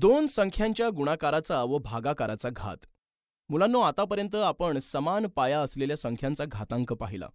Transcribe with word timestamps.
दोन 0.00 0.26
संख्यांच्या 0.26 0.88
गुणाकाराचा 0.90 1.62
व 1.62 1.78
भागाकाराचा 1.78 2.48
घात. 2.52 2.76
मुलांनो 3.48 3.80
आतापर्यंत 3.80 4.34
आपण 4.34 4.78
समान 4.78 5.26
पाया 5.26 5.60
असलेल्या 5.60 5.96
संख्यांचा 5.96 6.44
घातांक 6.44 6.92
पाहिला. 6.92 7.28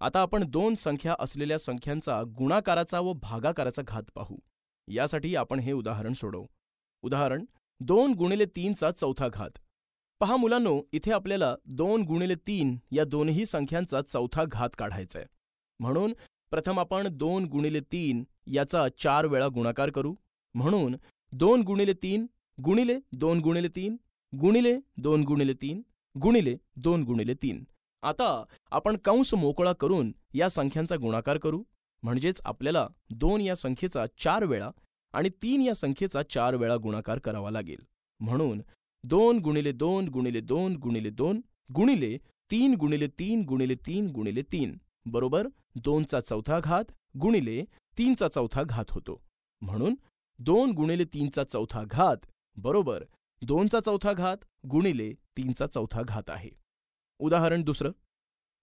आता 0.00 0.20
आपण 0.20 0.44
दोन 0.50 0.74
संख्या 0.74 1.14
असलेल्या 1.18 1.58
संख्यांचा 1.58 2.22
गुणाकाराचा 2.38 3.00
व 3.00 3.12
भागाकाराचा 3.12 3.82
घात 3.88 4.10
पाहू. 4.14 4.36
यासाठी 4.88 5.34
आपण 5.36 5.60
हे 5.60 5.72
उदाहरण 5.72 6.12
सोडवू. 6.12 6.44
उदाहरण 7.02 7.44
दोन 7.80 8.12
गुणिले 8.12 8.46
तीनचा 8.46 8.90
चौथा 8.90 9.28
घात. 9.28 9.58
पहा 10.20 10.36
मुलांनो 10.36 10.80
इथे 10.92 11.12
आपल्याला 11.12 11.54
दोन 11.64 12.02
गुणिले 12.02 12.34
तीन 12.34 12.76
या 12.92 13.04
दोन्ही 13.04 13.46
संख्यांचा 13.46 14.00
चौथा 14.00 14.44
घात 14.44 14.70
काढायचा 14.78 15.18
आहे 15.18 15.28
म्हणून 15.80 16.14
प्रथम 16.50 16.80
आपण 16.80 17.08
दोन 17.10 17.44
गुणिले 17.44 17.80
तीन 17.80 18.24
याचा 18.46 18.86
चार 18.98 19.26
वेळा 19.26 19.48
गुणाकार 19.48 19.90
करू. 19.90 20.14
म्हणून 20.54 20.96
दोन 21.32 21.62
गुणिले 21.62 21.92
तीन 21.92 22.26
गुणिले 22.64 22.98
दोन 23.12 23.40
गुणिले 23.40 23.68
तीन 23.68 23.96
गुणिले 24.32 24.78
दोन 24.96 25.22
गुणिले 25.24 25.52
तीन 25.52 25.82
गुणिले 26.20 26.56
दोन 26.76 27.02
गुणिले 27.02 27.34
तीन. 27.34 27.64
आता 28.02 28.44
आपण 28.70 28.96
कंस 28.96 29.34
मोकळा 29.34 29.72
करून 29.72 30.12
या 30.34 30.48
संख्यांचा 30.48 30.96
गुणाकार 30.96 31.38
करू. 31.38 31.62
म्हणजेच 32.02 32.40
आपल्याला 32.44 32.86
दोन 33.10 33.40
या 33.40 33.54
संख्येचा 33.56 34.04
चार 34.18 34.44
वेळा 34.44 34.70
आणि 35.12 35.28
तीन 35.42 35.62
या 35.62 35.74
संख्येचा 35.74 36.22
चार 36.22 36.54
वेळा 36.54 36.76
गुणाकार 36.76 37.18
करावा 37.18 37.50
लागेल. 37.50 37.86
म्हणून 38.20 38.62
दोन 39.04 39.38
गुणिले 39.38 39.72
दोन 39.72 40.08
गुणिले 40.08 40.40
दोन 40.40 40.76
गुणिले 40.76 41.10
दोन 41.10 41.40
गुणिले 41.74 42.16
तीन 42.50 42.74
गुणिले 42.74 43.06
तीन 43.06 43.42
गुणिले 43.48 43.74
तीन 43.74 44.10
गुणिले 44.10 44.42
तीन. 44.42 44.76
बरोबर? 45.06 45.48
दोनचा 45.76 46.20
चौथा 46.20 46.60
घात 46.60 46.84
गुणिले 47.18 47.64
तीनचा 47.98 48.28
चौथा 48.28 48.62
घात 48.62 48.84
होतो. 48.90 49.20
म्हणून 49.60 49.94
दोन 50.42 50.70
गुणिले 50.72 51.04
तीनचा 51.04 51.42
चौथा 51.44 51.82
घात 51.84 52.16
बरोबर. 52.56 53.04
दोनचा 53.42 53.80
चौथा 53.80 54.12
घात 54.12 54.36
गुणिले 54.66 55.12
तीनचा 55.36 55.66
चौथा 55.66 56.02
घात 56.02 56.30
आहे. 56.30 56.50
उदाहरण 57.20 57.62
दुसरं. 57.62 57.90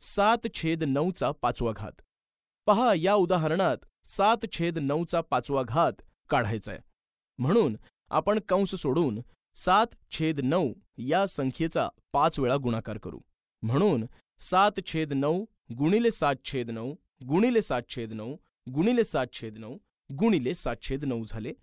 सात 0.01 0.47
छेद 0.53 0.83
नऊचा 0.83 1.31
पाचवा 1.41 1.71
घात. 1.75 2.01
पहा 2.67 2.93
या 2.93 3.13
उदाहरणात 3.13 3.77
सात 4.05 4.45
छेद 4.51 4.77
नऊचा 4.77 5.21
पाचवा 5.21 5.63
घात 5.67 6.01
काढायचा 6.29 6.71
आहे 6.71 6.81
म्हणून 7.37 7.75
आपण 8.09 8.39
कंस 8.49 8.75
सोडून 8.75 9.19
सात 9.55 9.87
छेद 10.11 10.39
नऊ 10.43 10.73
या 10.97 11.25
संख्येचा 11.25 11.89
पाच 12.13 12.39
वेळा 12.39 12.55
गुणाकार 12.55 12.97
करू. 12.97 13.19
म्हणून 13.61 14.05
सात 14.39 14.79
छेद 14.85 15.13
नऊ 15.13 15.45
गुणिले 15.77 16.11
सात 16.11 16.35
छेद 16.45 16.71
नऊ 16.71 16.93
गुणिले 17.27 17.61
सात 17.61 17.81
छेद 17.89 18.13
नऊ 18.13 18.35
गुणिले 18.75 19.03
सात 19.03 19.27
छेद 19.33 19.57
नऊ 19.57 19.77
गुणिले 20.19 20.53
सात 20.53 20.75
छेद 20.81 21.05
नऊ 21.05 21.23
झाले. 21.23 21.53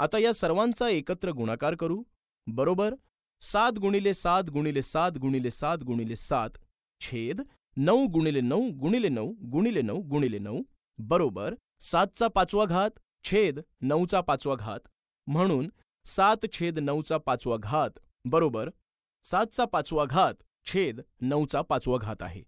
आता 0.00 0.18
या 0.18 0.34
सर्वांचा 0.34 0.88
एकत्र 0.88 1.30
गुणाकार 1.30 1.74
करू. 1.74 2.02
बरोबर? 2.46 2.94
सात 3.40 3.72
गुणिले 3.72 4.14
सात 4.14 4.44
गुणिले 4.44 4.82
सात 4.82 5.12
गुणिले 5.12 5.50
सात 5.50 5.78
गुणिले 5.78 6.16
सात 6.16 6.50
छेद 7.00 7.42
नऊ 7.76 8.06
गुणिले 8.06 8.40
नऊ 8.40 8.70
गुणिले 8.70 9.08
नऊ 9.08 9.32
गुणिले 9.32 9.82
नऊ 9.82 10.00
गुणिले 10.00 10.38
नऊ. 10.38 10.62
बरोबर? 10.98 11.54
सातचा 11.80 12.28
पाचवा 12.28 12.64
घात 12.64 12.90
छेद 13.24 13.60
नऊचा 13.80 14.20
पाचवा 14.20 14.54
घात. 14.54 14.80
म्हणून 15.26 15.70
सात 16.04 16.46
छेद 16.52 16.78
नऊचा 16.78 17.18
पाचवा 17.18 17.56
घात. 17.56 17.90
बरोबर? 18.24 18.70
सातचा 19.22 19.64
पाचवा 19.64 20.04
घात 20.04 20.34
छेद 20.64 21.00
नऊचा 21.20 21.62
पाचवा 21.62 21.96
घात 22.00 22.22
आहे. 22.22 22.42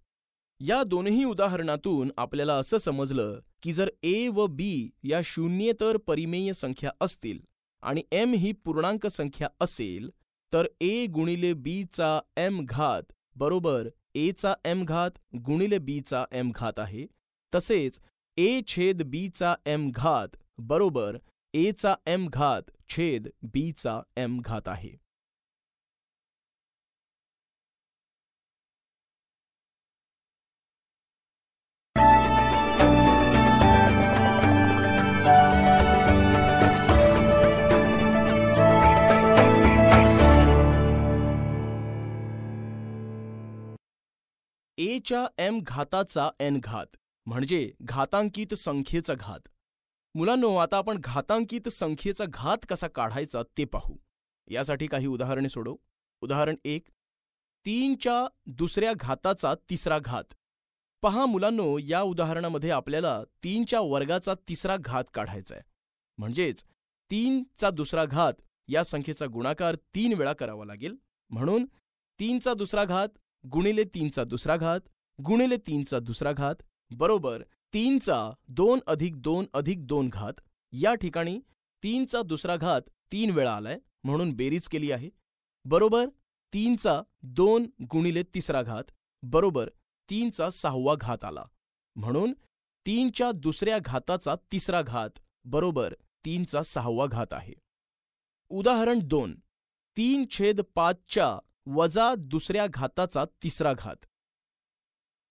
या 0.67 0.83
दोनही 0.83 1.25
उदाहरणातून 1.25 2.11
आपल्याला 2.17 2.55
असं 2.55 2.79
समजलं 2.79 3.39
की 3.63 3.73
जर 3.73 3.91
ए 4.03 4.29
व 4.29 4.47
बी 4.47 4.91
या 5.05 5.21
शून्येतर 5.25 5.97
परिमेय 5.97 6.53
संख्या 6.53 6.91
असतील 7.01 7.39
आणि 7.83 8.03
एम 8.13 8.33
ही 8.33 8.53
पूर्णांक 8.53 9.07
संख्या 9.07 9.49
असेल 9.61 10.11
तर 10.55 10.67
ए 10.81 11.07
गुणिले 11.07 11.53
बीचा 11.53 12.21
एम 12.37 12.65
घात 12.65 13.03
बरोबर 13.37 13.89
एचा 14.15 14.55
एम 14.65 14.85
घात 14.85 15.11
गुणिले 15.47 15.79
बीचा 15.79 16.25
एम 16.33 16.51
घात 16.55 16.73
आहे 16.77 17.07
तसेच 17.55 18.01
ए 18.37 18.61
छेद 18.67 19.03
बीचा 19.03 19.55
एम 19.67 19.91
घात 19.95 20.29
बरोबर 20.59 21.17
एचा 21.55 21.95
एम 22.07 22.29
घात 22.29 22.63
छेद 22.89 23.29
बीचा 23.43 24.01
एम 24.17 24.41
घात 24.41 24.69
आहे. 24.69 25.02
एच्या 44.83 45.27
एम 45.39 45.59
घाताचा 45.63 46.31
एन 46.41 46.59
घात 46.63 46.97
म्हणजे 47.27 47.73
घातांकित 47.83 48.55
संख्येचा 48.55 49.15
घात. 49.15 49.49
मुलांनो 50.15 50.55
आता 50.57 50.77
आपण 50.77 50.99
घातांकित 51.01 51.69
संख्येचा 51.69 52.25
घात 52.29 52.59
कसा 52.69 52.89
काढायचा 52.89 53.43
ते 53.59 53.65
पाहू. 53.65 53.97
यासाठी 54.49 54.87
काही 54.87 55.07
उदाहरणे 55.07 55.49
सोडव. 55.49 55.77
उदाहरण 56.21 56.55
एक 56.65 56.89
तीनच्या 57.67 58.27
दुसऱ्या 58.47 58.93
घाताचा 58.97 59.55
तिसरा 59.71 59.99
घात. 59.99 60.35
पहा 61.03 61.27
मुलांनो 61.27 61.79
या 61.79 62.03
उदाहरणामध्ये 62.03 62.71
आपल्याला 62.71 63.25
तीनच्या 63.45 63.81
वर्गाचा 63.81 64.35
तिसरा 64.49 64.77
घात 64.77 65.05
काढायचा 65.15 65.55
आहे. 65.55 65.65
म्हणजेच 66.19 66.65
तीनचा 67.11 67.71
दुसरा 67.71 68.05
घात 68.05 68.33
या 68.69 68.85
संख्येचा 68.85 69.27
गुणाकार 69.27 69.75
तीन 69.95 70.13
वेळा 70.13 70.33
करावा 70.33 70.65
लागेल. 70.65 70.97
म्हणून 71.31 71.65
तीनचा 72.21 72.55
दुसरा 72.55 72.85
घात 72.85 73.09
गुणिले 73.45 73.85
तीनचा 73.85 74.25
दुसरा 74.25 74.57
घात 74.57 74.81
गुणिले 75.19 75.57
तीनचा 75.57 75.99
दुसरा 75.99 76.33
घात 76.33 76.63
बरोबर 76.91 77.43
तीनचा 77.75 78.31
दोन 78.49 78.81
अधिक 78.87 79.21
दोन 79.23 79.47
अधिक 79.55 79.87
दोन 79.87 80.09
घात. 80.09 80.41
या 80.73 80.95
ठिकाणी 80.95 81.39
तीनचा 81.83 82.23
दुसरा 82.23 82.57
घात 82.57 82.83
तीन 83.13 83.31
वेळा 83.31 83.55
आलाय 83.55 83.79
म्हणून 84.05 84.33
बेरीज 84.33 84.69
केली 84.69 84.91
आहे. 84.93 85.11
बरोबर 85.65 86.07
तीनचा 86.53 87.01
दोन 87.23 87.67
गुणिले 87.83 88.23
तिसरा 88.35 88.63
घात 88.63 88.91
बरोबर 89.23 89.69
तीनचा 90.11 90.49
सहावा 90.51 90.95
घात 91.01 91.25
आला. 91.25 91.45
म्हणून 91.97 92.33
तीनच्या 92.87 93.31
दुसऱ्या 93.33 93.79
घाताचा 93.79 94.35
तिसरा 94.53 94.83
घात 94.83 95.19
बरोबर 95.45 95.95
तीनचा 96.25 96.63
सहावा 96.63 97.07
घात 97.07 97.33
आहे. 97.33 97.55
उदाहरण 98.51 98.99
दोन 99.03 99.35
तीन 99.97 100.25
छेद 100.31 100.61
पाचच्या 100.75 101.39
वजा 101.67 102.15
दुसऱ्या 102.19 102.67
घाताचा 102.67 103.25
तिसरा 103.43 103.73
घात. 103.73 103.97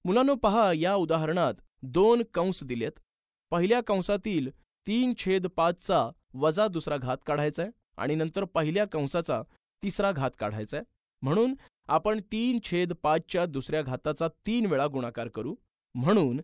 मुलांनो 0.05 0.35
पहा 0.35 0.71
या 0.73 0.93
उदाहरणात 0.95 1.53
दोन 1.83 2.21
कंस 2.33 2.63
दिलेत. 2.63 2.91
पहिल्या 3.51 3.81
कंसातील 3.81 4.49
तीन 4.87 5.13
छेद 5.17 5.47
पाचचा 5.47 6.09
वजा 6.33 6.67
दुसरा 6.67 6.97
घात 6.97 7.17
काढायचा 7.25 7.63
आहे 7.63 7.71
आणि 7.97 8.15
नंतर 8.15 8.43
पहिल्या 8.43 8.85
कंसाचा 8.85 9.41
तिसरा 9.83 10.11
घात 10.11 10.31
काढायचा 10.39 10.77
आहे 10.77 10.85
म्हणून 11.21 11.53
आपण 11.89 12.19
तीन 12.31 12.59
छेद 12.63 12.93
पाचच्या 12.93 13.45
दुसऱ्या 13.45 13.81
घाताचा 13.81 14.27
तीन 14.45 14.65
वेळा 14.65 14.87
गुणाकार 14.87 15.27
करू. 15.27 15.55
म्हणून 15.95 16.39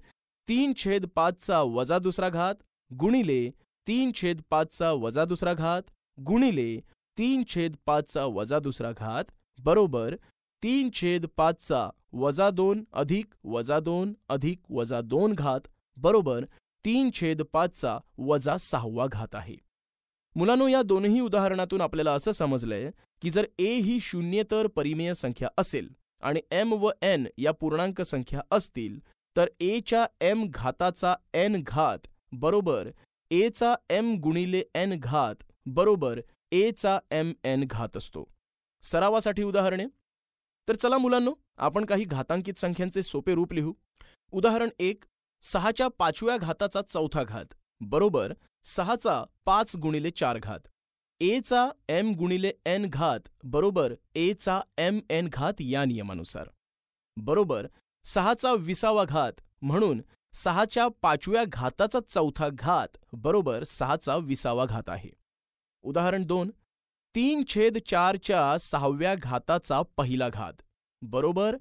तीन 0.47 0.73
छेद 0.77 1.05
पाचचा 1.05 1.61
वजा 1.61 1.97
दुसरा 1.99 2.29
घात 2.29 2.55
गुणिले 2.91 3.49
तीन 3.87 4.11
छेद 4.15 4.41
पाचचा 4.49 4.91
वजा 4.91 5.25
दुसरा 5.25 5.53
घात 5.53 5.81
गुणिले 6.19 6.79
तीन 7.17 7.43
छेद 7.47 7.75
पाचचा 7.85 8.25
वजा 8.25 8.59
दुसरा 8.59 8.91
घात 8.91 9.23
बरोबर 9.65 10.15
तीन 10.63 10.89
छेद 10.93 11.25
पाचचा 11.37 11.89
वजा 12.13 12.49
दोन 12.49 12.83
अधिक 12.93 13.33
वजा 13.43 13.79
दोन 13.79 14.13
अधिक 14.29 14.59
वजा 14.69 15.01
दोन 15.01 15.33
घात 15.33 15.67
बरोबर 15.97 16.45
तीन 16.85 17.09
छेद 17.13 17.41
पाचचा 17.41 17.97
वजा 18.17 18.55
सहावा 18.57 19.07
घात 19.11 19.35
आहे. 19.35 19.55
मुलांनो 20.35 20.67
या 20.67 20.81
दोन्ही 20.81 21.19
उदाहरणातून 21.19 21.81
आपल्याला 21.81 22.11
असं 22.11 22.31
समजलंय 22.31 22.89
की 23.21 23.29
जर 23.29 23.45
ए 23.59 23.73
ही 23.73 23.99
शून्येतर 24.01 24.67
परिमेय 24.67 25.13
संख्या 25.13 25.47
असेल 25.57 25.89
आणि 26.21 26.39
एम 26.51 26.73
व 26.73 26.89
एन 27.01 27.27
या 27.37 27.51
पूर्णांक 27.51 28.01
संख्या 28.01 28.41
असतील 28.51 28.99
तर 29.35 29.47
एच्या 29.59 30.05
एम 30.21 30.45
घाताचा 30.49 31.15
एन 31.33 31.61
घात 31.67 32.07
बरोबर 32.31 32.89
एचा 33.31 33.75
एम 33.89 34.15
गुणिले 34.23 34.63
एन 34.75 34.99
घात 34.99 35.43
बरोबर 35.65 36.19
एचा 36.51 36.99
एम 37.11 37.33
एन 37.43 37.63
घात 37.69 37.97
असतो. 37.97 38.23
सरावासाठी 38.83 39.43
उदाहरणे. 39.43 39.85
तर 40.67 40.75
चला 40.75 40.97
मुलांनो 40.97 41.33
आपण 41.57 41.85
काही 41.85 42.05
घातांकित 42.05 42.59
संख्यांचे 42.59 43.03
सोपे 43.03 43.35
रूप 43.35 43.53
लिहू. 43.53 43.73
उदाहरण 44.31 44.69
एक 44.79 45.03
सहाच्या 45.41 45.87
पाचव्या 45.87 46.37
घाताचा 46.37 46.81
चौथा 46.81 47.23
घात 47.23 47.53
बरोबर 47.81 48.33
सहाचा 48.65 49.23
पाच 49.45 49.75
गुणिले 49.75 50.09
चार 50.09 50.37
घात. 50.37 50.59
एचा 51.19 51.69
एम 51.89 52.11
गुणिले 52.11 52.51
एन 52.65 52.85
घात 52.89 53.19
बरोबर 53.43 53.93
एचा 54.15 54.59
एम 54.77 54.99
एन 55.09 55.29
घात 55.33 55.53
या 55.59 55.85
नियमानुसार. 55.85 56.49
बरोबर 57.17 57.67
सहाचा 58.05 58.53
विसावा 58.53 59.05
घात 59.05 59.41
म्हणून 59.61 60.01
सहाच्या 60.33 60.87
पाचव्या 61.01 61.43
घाताचा 61.47 61.99
चौथा 62.09 62.49
घात 62.53 62.97
बरोबर 63.13 63.63
सहाचा 63.63 64.15
विसावा 64.17 64.65
घात 64.65 64.89
आहे. 64.89 65.09
उदाहरण 65.83 66.25
दोन 66.25 66.51
तीन 67.17 67.43
छेद 67.47 67.77
चारच्या 67.85 68.57
सहाव्या 68.57 69.15
घाताचा 69.15 69.81
पहिला 69.97 70.29
घात. 70.29 70.53
बरोबर? 71.01 71.57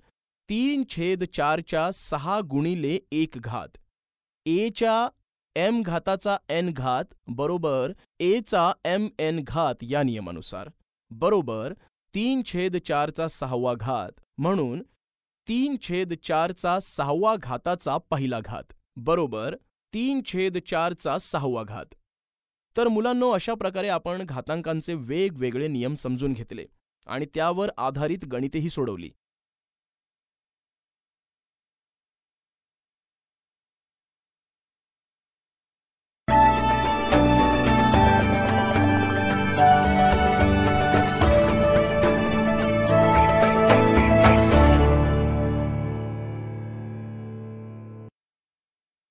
तीन 0.51 0.85
छेद 0.89 1.25
चारच्या 1.25 1.91
सहा 1.91 2.41
गुणिले 2.41 2.99
एक 3.13 3.31
घात. 3.37 3.69
एच्या 4.47 5.09
एम 5.57 5.83
घाताचा 5.83 6.37
एन 6.49 6.71
घात 6.73 7.05
बरोबर 7.27 7.93
एचा 8.21 8.73
एम 8.85 9.09
एन 9.19 9.41
घात 9.47 9.75
या 9.83 10.03
नियमानुसार. 10.03 10.71
बरोबर? 11.11 11.75
तीन 12.15 12.43
छेद 12.47 12.77
चारचा 12.77 13.29
सहावा 13.29 13.75
घात 13.75 14.21
म्हणून 14.39 14.83
तीन 15.49 15.77
छेद 15.83 16.15
चारचा 16.25 16.79
सहावा 16.81 17.37
घाताचा 17.37 17.99
पहिला 17.99 18.41
घात. 18.41 18.73
बरोबर? 18.97 19.57
तीन 19.95 20.21
छेद 20.27 20.59
चारचा 20.59 21.19
सहावा 21.19 21.63
घात. 21.63 21.95
तर 22.77 22.89
मुलांनो 22.89 23.31
अशा 23.31 23.55
प्रकारे 23.55 23.89
आपण 23.89 24.23
घातांकांचे 24.23 24.95
वेगवेगळे 24.95 25.69
नियम 25.69 25.95
समजून 25.95 26.33
घेतले 26.33 26.67
आणि 27.07 27.27
त्यावर 27.35 27.71
आधारित 27.77 28.25
गणितेही 28.25 28.71
सोडवली. 28.71 29.11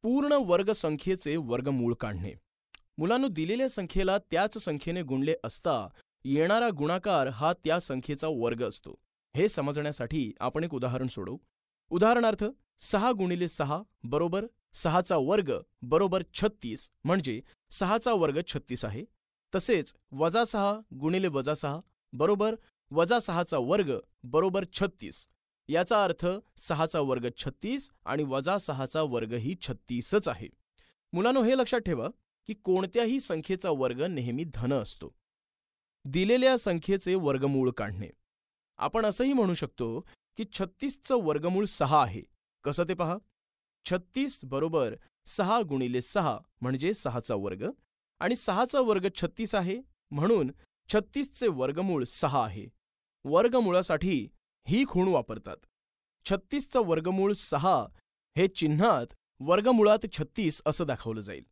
पूर्ण 0.03 0.33
वर्ग 0.33 0.71
संख्येचे 0.71 1.35
वर्गमूळ 1.35 1.94
काढणे. 1.94 2.44
मुलांनो 2.97 3.27
दिलेल्या 3.27 3.69
संख्येला 3.69 4.18
त्याच 4.18 4.57
संख्येने 4.57 5.01
गुणले 5.01 5.36
असता 5.44 5.88
येणारा 6.24 6.69
गुणाकार 6.69 7.27
हा 7.27 7.53
त्या 7.53 7.80
संख्येचा 7.80 8.27
वर्ग 8.27 8.63
असतो. 8.63 8.95
हे 9.36 9.47
समजण्यासाठी 9.47 10.31
आपण 10.39 10.63
एक 10.63 10.74
उदाहरण 10.74 11.07
सोडवू. 11.07 11.38
उदाहरणार्थ 11.89 12.45
सहा 12.81 13.12
गुणिले 13.12 13.47
सहा 13.47 13.81
बरोबर 14.03 14.45
सहाचा 14.74 15.18
वर्ग 15.18 15.51
बरोबर 15.81 16.24
छत्तीस 16.33 16.89
म्हणजे 17.03 17.42
सहाचा 17.71 18.13
वर्ग 18.13 18.39
छत्तीस 18.47 18.86
आहे. 18.86 19.03
तसेच 19.56 19.94
वजा 20.12 20.44
सहा 20.44 20.80
गुणिले 21.00 21.27
वजा 21.27 21.53
सहा 21.53 21.80
बरोबर 22.13 22.56
वजा 22.91 23.19
सहाचा 23.19 23.57
वर्ग 23.57 23.98
बरोबर 24.24 24.65
छत्तीस. 24.74 25.27
याचा 25.68 26.03
अर्थ 26.03 26.27
सहाचा 26.57 27.00
वर्ग 27.00 27.27
छत्तीस 27.38 27.89
आणि 28.06 28.24
वजा 28.24 28.57
सहाचा 28.57 29.01
वर्गही 29.01 29.56
छत्तीसच 29.62 30.27
आहे. 30.27 30.48
मुलांनो 31.13 31.44
हे 31.44 31.57
लक्षात 31.57 31.80
ठेवा. 31.80 32.07
की 32.47 32.53
कोणत्याही 32.53 33.19
संख्येचा 33.19 33.69
वर्ग 33.69 34.03
नेहमी 34.03 34.44
धन 34.44 34.74
असतो. 34.74 35.15
दिलेल्या 36.06 36.57
संख्येचे 36.57 37.15
वर्गमूळ 37.15 37.71
काढणे. 37.71 38.09
आपण 38.77 39.06
असंही 39.06 39.33
म्हणू 39.33 39.53
शकतो 39.53 40.00
की 40.38 40.45
छत्तीसचं 40.53 41.15
वर्गमूळ 41.15 41.65
सहा 41.65 42.03
आहे. 42.03 42.21
कसं 42.63 42.83
ते 42.83 42.94
पहा? 42.94 43.18
छत्तीस 43.86 44.45
बरोबर 44.45 44.95
सहा 45.25 45.62
गुणिले 45.62 46.01
सहा 46.01 46.39
म्हणजे 46.62 46.94
सहाचा 46.94 47.36
वर्ग 47.36 47.69
आणि 48.19 48.36
सहाचा 48.36 48.80
वर्ग 48.80 49.07
छत्तीस 49.15 49.56
आहे 49.56 49.81
म्हणून 50.12 50.51
छत्तीसचे 50.94 51.48
वर्गमूळ 51.48 52.03
सहा 52.03 52.45
आहे. 52.45 52.68
वर्गमुळासाठी 53.25 54.30
ही 54.68 54.86
खूण 54.88 55.07
वापरतात. 55.07 55.57
छत्तीसचं 56.25 56.81
वर्गमूळ 56.86 57.33
सहा 57.33 57.86
हे 58.38 58.48
चिन्हात 58.48 59.13
वर्गमुळात 59.39 60.06
छत्तीस 60.12 60.62
असं 60.65 60.86
दाखवलं 60.86 61.21
जाईल. 61.21 61.44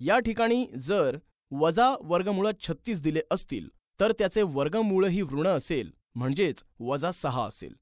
या 0.00 0.18
ठिकाणी 0.18 0.64
जर 0.78 1.16
वजा 1.50 1.94
वर्गमुळात 2.00 2.60
छत्तीस 2.60 3.00
दिले 3.02 3.20
असतील 3.30 3.68
तर 4.00 4.12
त्याचे 4.18 4.42
वर्गमूळही 4.42 5.22
ऋण 5.22 5.46
असेल 5.46 5.90
म्हणजेच 6.14 6.62
वजा 6.80 7.10
सहा 7.10 7.44
असेल. 7.46 7.74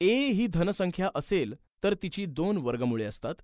ए 0.00 0.14
ही 0.30 0.46
धनसंख्या 0.46 1.08
असेल 1.14 1.54
तर 1.82 1.94
तिची 2.02 2.24
दोन 2.26 2.56
वर्गमुळे 2.56 3.04
असतात. 3.04 3.34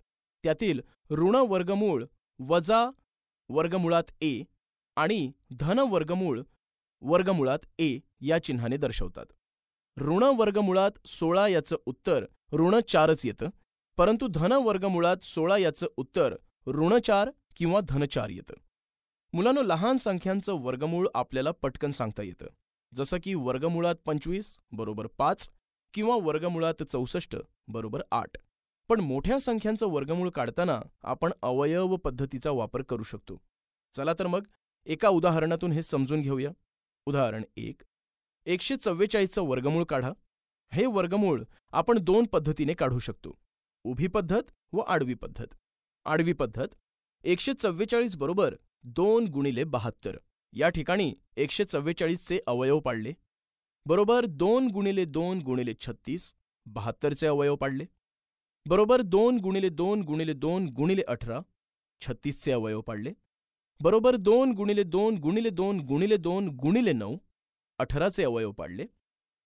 त्यातील 0.44 0.80
ऋण 1.10 1.36
वर्गमूळ 1.48 2.04
वजा 2.40 2.84
वर्गमुळात 3.50 4.10
ए 4.20 4.42
आणि 4.96 5.30
धन 5.60 5.78
वर्गमूळ 5.78 6.40
वर्गमुळात 7.02 7.58
ए 7.78 7.98
या 8.20 8.38
चिन्हाने 8.42 8.76
दर्शवतात. 8.76 9.26
ऋण 9.96 10.22
वर्गमुळात 10.38 11.06
सोळा 11.06 11.46
याचं 11.48 11.76
उत्तर 11.86 12.24
ऋण 12.52 12.78
चारच 12.88 13.24
येतं 13.26 13.50
परंतु 13.98 14.26
धन 14.26 14.52
वर्गमुळात 14.52 15.24
सोळा 15.24 15.56
याचं 15.58 15.86
उत्तर 15.96 16.34
ऋण 16.66 16.98
चार 16.98 17.30
किंवा 17.56 17.80
धनचार 17.88 18.28
येतं. 18.28 18.54
मुलांनो 19.32 19.62
लहान 19.62 19.96
संख्यांचं 19.96 20.52
वर्गमूळ 20.52 21.08
आपल्याला 21.14 21.50
पटकन 21.50 21.90
सांगता 21.90 22.22
येतं. 22.22 22.46
जसं 22.94 23.16
की 23.24 23.34
वर्गमुळात 23.34 23.94
पंचवीस 24.04 24.56
बरोबर 24.72 25.06
पाच 25.06 25.48
किंवा 25.94 26.16
वर्गमुळात 26.22 26.82
चौसष्ट 26.82 27.36
बरोबर 27.68 28.02
आठ. 28.10 28.30
पण 28.88 29.00
मोठ्या 29.00 29.40
संख्यांचं 29.40 29.86
वर्गमूळ 29.86 30.30
काढताना 30.30 30.80
आपण 31.02 31.32
अवयव 31.42 31.96
पद्धतीचा 31.96 32.50
वापर 32.50 32.82
करू 32.82 33.02
शकतो. 33.02 33.42
चला 33.94 34.12
तर 34.18 34.26
मग 34.26 34.46
एका 34.86 35.08
उदाहरणातून 35.08 35.72
हे 35.72 35.82
समजून 35.82 36.20
घेऊया. 36.20 36.50
उदाहरण 37.06 37.42
एक 37.56 37.82
एकशे 38.46 38.76
चव्वेचाळीसचं 38.76 39.42
वर्गमूळ 39.42 39.84
काढा. 39.84 40.12
हे 40.72 40.86
वर्गमूळ 40.86 41.42
आपण 41.72 41.98
दोन 41.98 42.24
पद्धतीने 42.24 42.74
काढू 42.74 42.98
शकतो. 42.98 43.38
उभी 43.84 44.06
पद्धत 44.06 44.42
व 44.72 44.78
आडवी 44.78 45.14
पद्धत. 45.14 45.46
आडवी 46.04 46.32
पद्धत 46.32 46.68
एकशे 47.24 47.52
चव्वेचाळीस 47.52 48.16
बरोबर 48.16 48.54
दोन 48.96 49.24
गुणिले 49.24 49.64
बहात्तर 49.64 50.16
या 50.52 50.68
ठिकाणी 50.68 51.12
एकशे 51.36 51.64
चव्वेचाळीसचे 51.64 52.38
अवयव 52.46 52.78
पाडले 52.80 53.12
बरोबर 53.86 54.26
दोन 54.26 54.66
गुणिले 54.66 55.04
दोन 55.04 55.38
गुणिले 55.38 55.72
छत्तीस 55.80 56.32
बहात्तरचे 56.66 57.26
अवयव 57.26 57.56
पाडले 57.56 57.84
बरोबर 58.66 59.02
दोन 59.02 59.36
गुणिले 59.36 59.68
दोन 59.68 60.00
गुणिले 60.00 60.32
दोन 60.32 60.68
गुणिले 60.68 61.02
अठरा 61.08 61.40
छत्तीसचे 62.02 62.52
अवयव 62.52 62.80
पाडले 62.80 63.12
बरोबर 63.80 64.16
दोन 64.16 64.52
गुणिले 64.52 64.82
दोन 64.82 65.14
गुणिले 65.14 65.50
दोन 65.50 65.80
गुणिले 65.80 66.16
दोन 66.16 66.48
गुणिले 66.56 66.92
नऊ 66.92 67.16
अठराचे 67.78 68.24
अवयव 68.24 68.50
पाडले 68.52 68.86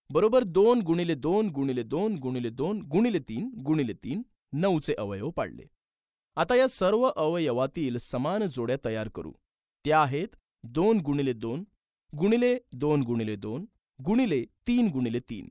बरोबर 0.09 0.43
दोन 0.43 0.79
गुणिले 0.79 1.15
दोन 1.15 1.47
गुणिले 1.47 1.83
दोन 1.83 2.15
गुणिले 2.15 2.49
दोन 2.49 2.81
गुणिले 2.81 3.19
तीन 3.19 3.49
गुणिले 3.65 3.93
तीन 3.93 4.21
नऊचे 4.53 4.93
अवयव 4.97 5.29
पाडले 5.29 5.65
आता 6.37 6.55
या 6.55 6.67
सर्व 6.67 7.03
अवयवातील 7.15 7.97
समान 7.97 8.43
जोड्या 8.45 8.75
तयार 8.85 9.09
करू. 9.15 9.31
त्या 9.85 10.01
आहेत 10.01 10.35
दोन 10.63 10.97
गुणिले 11.05 11.33
दोन 11.33 11.63
गुणिले 12.13 12.57
दोन 12.73 13.01
गुणिले 13.03 13.35
दोन 13.35 13.65
गुणिले 13.99 14.43
तीन 14.67 14.87
गुणिले 14.93 15.19
तीन. 15.29 15.47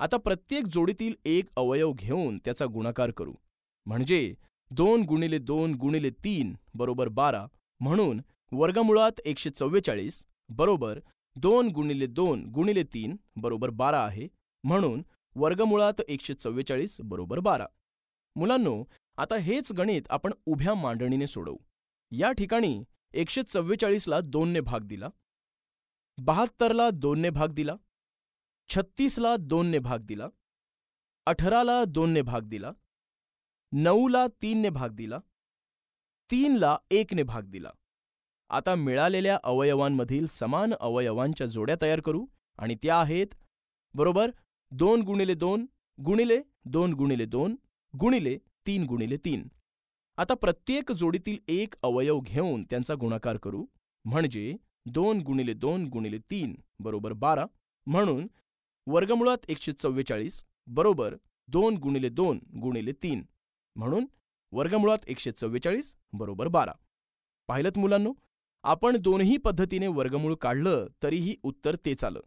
आता 0.00 0.16
प्रत्येक 0.16 0.66
जोडीतील 0.66 1.14
एक 1.24 1.48
अवयव 1.56 1.92
घेऊन 1.92 2.38
त्याचा 2.44 2.66
गुणाकार 2.66 3.10
करू. 3.10 3.34
म्हणजे 3.86 4.34
दोन 4.70 5.02
गुणिले 5.08 5.38
दोन 5.38 5.74
गुणिले 5.74 6.10
तीन 6.24 6.54
बरोबर 6.74 7.08
बारा 7.08 7.46
म्हणून 7.80 8.20
वर्गमुळात 8.52 9.20
एकशे 9.24 9.50
चव्वेचाळीस 9.50 10.24
बरोबर 10.48 10.98
दोन 11.36 11.68
गुणिले 11.68 12.06
दोन 12.06 12.44
गुणिले 12.54 12.82
तीन 12.94 13.16
बरोबर 13.36 13.70
बारा 13.70 14.00
आहे 14.00 14.28
म्हणून 14.64 15.02
वर्गमुळात 15.36 16.00
एकशे 16.08 16.34
चव्वेचाळीस 16.34 17.00
बरोबर 17.00 17.38
बारा. 17.38 17.66
मुलांनो 18.36 18.82
आता 19.18 19.36
हेच 19.36 19.72
गणित 19.72 20.02
आपण 20.10 20.32
उभ्या 20.46 20.74
मांडणीने 20.74 21.26
सोडवू. 21.26 21.56
या 22.12 22.30
ठिकाणी 22.32 22.82
एकशे 23.12 23.42
चव्वेचाळीसला 23.42 24.20
दोनने 24.20 24.60
भाग 24.60 24.86
दिला. 24.86 25.08
बहात्तरला 26.18 26.88
दोनने 26.90 27.30
भाग 27.30 27.52
दिला. 27.54 27.76
छत्तीसला 28.68 29.36
दोनने 29.36 29.78
भाग 29.78 30.00
दिला. 30.00 30.28
अठराला 31.26 31.84
दोनने 31.84 32.22
भाग 32.22 32.48
दिला. 32.48 32.72
नऊला 33.72 34.26
तीनने 34.42 34.70
भाग 34.70 34.90
दिला. 34.90 35.18
तीनला 36.30 36.76
एकने 36.90 37.22
भाग 37.22 37.42
दिला. 37.42 37.70
आता 38.50 38.74
मिळालेल्या 38.74 39.38
अवयवांमधील 39.44 40.26
समान 40.26 40.74
अवयवांच्या 40.80 41.46
जोड्या 41.46 41.76
तयार 41.82 42.00
करू 42.00 42.26
आणि 42.58 42.74
त्या 42.82 42.96
आहेत 42.96 43.26
बरोबर 43.94 44.30
दोन 44.72 45.00
गुणिले 45.00 45.34
दोन 45.34 45.66
गुणिले 45.98 46.40
दोन 46.64 46.92
गुणिले 46.92 47.24
दोन 47.24 47.56
गुणिले 47.94 48.38
तीन 48.66 48.84
गुणिले 48.84 49.16
तीन. 49.16 49.48
आता 50.16 50.34
प्रत्येक 50.34 50.92
जोडीतील 50.92 51.38
एक 51.48 51.74
अवयव 51.82 52.20
घेऊन 52.20 52.64
त्यांचा 52.64 52.94
गुणाकार 52.94 53.36
करू. 53.36 53.64
म्हणजे 54.04 54.56
दोन 54.86 55.18
गुणिले 55.18 55.52
दोन 55.52 55.84
गुणिले 55.84 56.18
तीन 56.18 56.54
बरोबर 56.78 57.12
बारा. 57.12 57.46
म्हणून 57.86 58.26
वर्गमुळात 58.86 59.38
एकशे 59.48 59.72
चव्वेचाळीस 59.72 60.44
बरोबर 60.66 61.16
दोन 61.48 61.74
गुणिले 61.74 62.08
दोन 62.08 62.40
गुणिले 62.62 62.92
तीन. 62.92 63.22
म्हणून 63.76 64.06
वर्गमुळात 64.52 64.98
एकशे 65.06 65.30
चव्वेचाळीस 65.30 65.94
बरोबर 66.12 66.48
बारा. 66.48 66.72
पाहिलं 67.48 67.70
मुलांनो 67.76 68.12
आपण 68.62 68.96
दोन्ही 68.96 69.36
पद्धतीने 69.36 69.86
वर्गमूळ 69.86 70.34
काढलं 70.34 70.86
तरीही 71.02 71.36
उत्तर 71.42 71.76
तेच 71.86 72.04
आलं. 72.04 72.20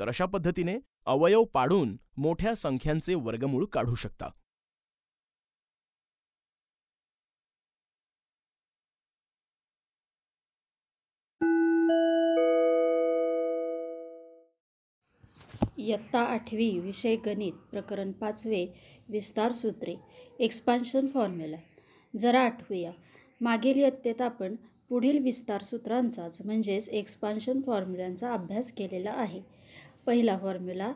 तर 0.00 0.08
अशा 0.08 0.26
पद्धतीने 0.26 0.78
अवयव 1.06 1.44
पाडून 1.44 1.96
मोठ्या 2.16 2.54
संख्यांचे 2.54 3.14
वर्गमूळ 3.14 3.64
काढू 3.64 3.94
शकता. 3.94 4.28
इयत्ता 15.80 16.20
आठवी 16.24 16.68
विषय 16.78 17.16
गणित 17.26 17.52
प्रकरण 17.70 18.12
पाचवे 18.12 18.66
विस्तार 19.08 19.52
सूत्रे 19.52 19.94
एक्सपान्शन 20.38 21.06
फॉर्म्युला 21.14 21.56
जरा 22.14 22.40
आठवूया. 22.40 22.90
मागील 23.40 23.78
इयत्तेत 23.78 24.20
आपण 24.22 24.54
पुढील 24.90 25.18
विस्तार 25.22 25.62
सूत्रांचाच 25.62 26.40
म्हणजेच 26.44 26.88
एक्सपान्शन 26.88 27.60
फॉर्म्युल्यांचा 27.66 28.32
अभ्यास 28.32 28.72
केलेला 28.72 29.10
आहे. 29.10 29.40
पहिला 30.06 30.36
formula 30.38 30.92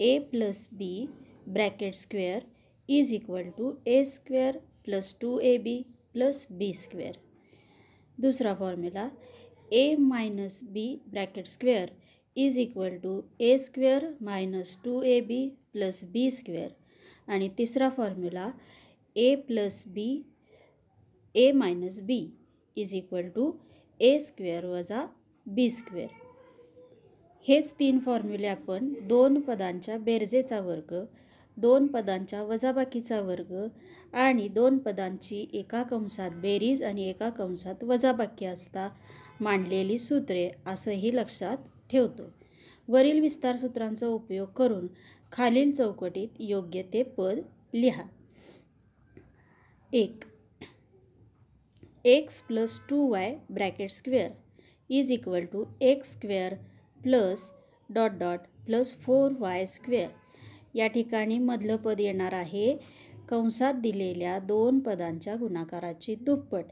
A 0.00 0.18
plus 0.30 0.68
B 0.72 1.06
bracket 1.46 1.94
square 1.94 2.40
is 2.88 3.12
equal 3.14 3.48
to 3.58 3.72
A 3.86 4.02
square 4.04 4.56
plus 4.84 5.14
two 5.20 5.38
A 5.38 5.56
B 5.58 5.80
plus 6.12 6.46
B 6.50 6.72
square 6.72 7.16
दुसरा 8.18 8.54
formula 8.54 9.08
A 9.72 9.94
minus 9.98 10.62
B 10.72 10.94
bracket 11.06 11.46
square 11.46 11.88
is 12.36 12.58
equal 12.58 12.96
to 13.02 13.20
A 13.40 13.56
square 13.58 14.06
minus 14.20 14.76
two 14.84 15.00
A 15.02 15.20
B 15.20 15.48
plus 15.72 16.02
B 16.04 16.30
square 16.30 16.70
आणि 17.28 17.48
तिसरा 17.58 17.88
formula 17.90 18.50
A 19.16 19.34
plus 19.48 19.82
B 19.88 20.08
A 21.34 21.50
minus 21.52 22.00
B 22.02 22.20
is 22.76 22.94
equal 22.94 23.28
to 23.28 23.52
A 24.00 24.18
square 24.18 24.64
वजा 24.66 25.06
B 25.46 25.68
square 25.70 26.24
हेच 27.44 27.74
तीन 27.78 27.98
फॉर्म्युले 27.98 28.46
आपण 28.46 28.92
दोन 29.08 29.40
पदांच्या 29.40 29.98
बेरजेचा 29.98 30.60
वर्ग 30.60 30.94
दोन 31.56 31.86
पदांच्या 31.86 32.42
वजाबाकीचा 32.42 33.20
वर्ग 33.20 33.54
आणि 34.14 34.48
दोन 34.48 34.78
पदांची 34.78 35.46
एका 35.52 35.82
कंसात 35.82 36.30
बेरीज 36.42 36.82
आणि 36.82 37.08
एका 37.08 37.28
कंसात 37.30 37.84
वजाबाकी 37.84 38.46
असता 38.46 38.88
मांडलेली 39.40 39.98
सूत्रे 39.98 40.48
असंही 40.66 41.14
लक्षात 41.16 41.56
ठेवतो 41.90 42.30
वरील 42.88 43.20
विस्तार 43.20 43.56
सूत्रांचा 43.56 44.06
उपयोग 44.06 44.48
करून 44.48 44.86
खालील 45.32 45.72
चौकटीत 45.72 46.40
योग्य 46.40 46.82
ते 46.92 47.02
पद 47.02 47.38
लिहा. 47.74 48.02
एक. 49.92 50.24
X 52.04 52.42
plus 52.42 52.78
two 52.90 53.06
Y 53.10 53.36
bracket 53.50 53.90
square 53.90 54.30
is 54.88 55.12
equal 55.12 55.44
to 55.44 55.64
X 55.80 56.12
square 56.12 56.54
plus 57.02 57.50
dot 57.90 58.10
dot 58.10 58.40
plus 58.66 58.92
four 58.94 59.32
Y 59.38 59.66
square. 59.66 60.08
या 60.74 60.86
ठिकाणी 60.86 61.38
मधलं 61.38 61.76
पद 61.76 62.00
येणार 62.00 62.32
आहे 62.32 62.76
कंसात 63.28 63.74
दिलेल्या 63.74 64.38
दोन 64.38 64.78
पदांच्या 64.80 65.36
गुणाकाराची 65.36 66.14
दुप्पट. 66.14 66.64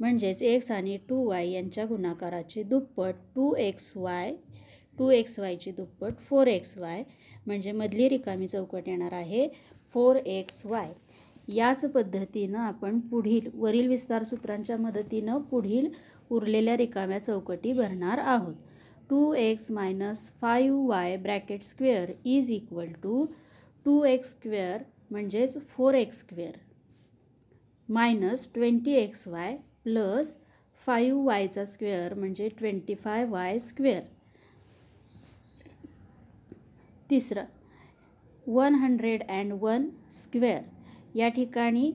म्हणजेच 0.00 0.42
एक्स 0.42 0.70
आणि 0.70 0.96
टू 1.08 1.28
वाय 1.28 1.50
यांच्या 1.50 1.84
गुणाकाराची 1.84 2.62
दुप्पट 2.62 3.14
two 3.34 3.54
X 3.54 3.92
Y 3.96 4.34
two 4.98 5.10
X 5.10 5.38
वायची 5.38 5.70
दुप्पट 5.70 6.18
फोर 6.28 6.46
एक्स 6.46 6.76
वाय 6.78 7.02
म्हणजे 7.46 7.72
मधली 7.72 8.08
रिकामी 8.08 8.48
चौकट 8.48 8.88
येणार 8.88 9.12
आहे 9.12 9.48
फोर 9.94 10.16
एक्स 10.16 10.64
वाय. 10.66 10.92
याच 11.48 11.84
पद्धतीनं 11.92 12.58
आपण 12.58 12.98
पुढील 13.00 13.48
वरील 13.54 13.86
विस्तार 13.88 14.22
सूत्रांच्या 14.22 14.76
मदतीनं 14.76 15.38
पुढील 15.50 15.88
उरलेल्या 16.30 16.76
रिकाम्या 16.76 17.18
चौकटी 17.24 17.72
भरणार 17.72 18.18
आहोत. 18.18 18.54
Two 19.10 19.32
x 19.34 19.70
minus 19.70 20.30
five 20.40 20.86
y 20.86 21.16
bracket 21.16 21.62
square 21.62 22.10
is 22.24 22.50
equal 22.50 22.92
to 23.02 23.24
two 23.84 24.02
x 24.04 24.30
square 24.30 24.82
म्हणजेच 25.10 25.56
four 25.68 25.94
x 25.94 26.18
square. 26.18 26.58
Minus 27.88 28.52
twenty 28.54 28.92
x 28.92 29.26
y 29.28 29.56
plus 29.84 30.36
five 30.86 31.22
वायचा 31.26 31.64
square 31.64 32.14
म्हणजे 32.14 32.48
ट्वेंटी 32.48 32.94
फाय 32.94 33.24
वाय 33.24 33.58
स्क्वेअर. 33.58 34.02
तिसरं 37.10 37.44
one 38.46 38.74
hundred 38.74 39.22
and 39.28 39.52
one 39.60 39.88
square. 40.10 40.62
या 41.14 41.28
ठिकाणी 41.28 41.92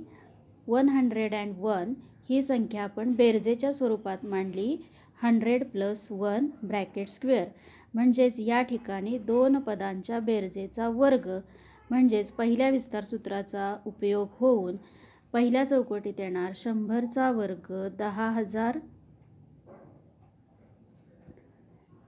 one 0.67 0.89
hundred 0.89 1.33
and 1.33 1.53
one 1.57 1.93
ही 2.29 2.41
संख्या 2.41 2.83
आपण 2.83 3.11
बेरजेच्या 3.11 3.71
स्वरूपात 3.73 4.25
मांडली 4.25 4.75
hundred 5.23 5.63
plus 5.63 6.07
one 6.11 6.47
bracket 6.63 7.07
square. 7.07 7.47
म्हणजेच 7.93 8.39
या 8.39 8.61
ठिकाणी 8.61 9.17
दोन 9.17 9.59
पदांच्या 9.59 10.19
बेरजेचा 10.19 10.87
वर्ग 10.89 11.29
म्हणजेच 11.89 12.31
पहिल्या 12.31 12.69
विस्तार 12.69 13.03
सूत्राचा 13.03 13.75
उपयोग 13.85 14.27
होऊन 14.31 14.75
पहिल्या 15.33 15.63
चौकटीत 15.67 16.19
येणार 16.19 16.51
शंभरचा 16.55 17.31
वर्ग 17.31 17.71
दहा 17.99 18.29
हजार 18.29 18.77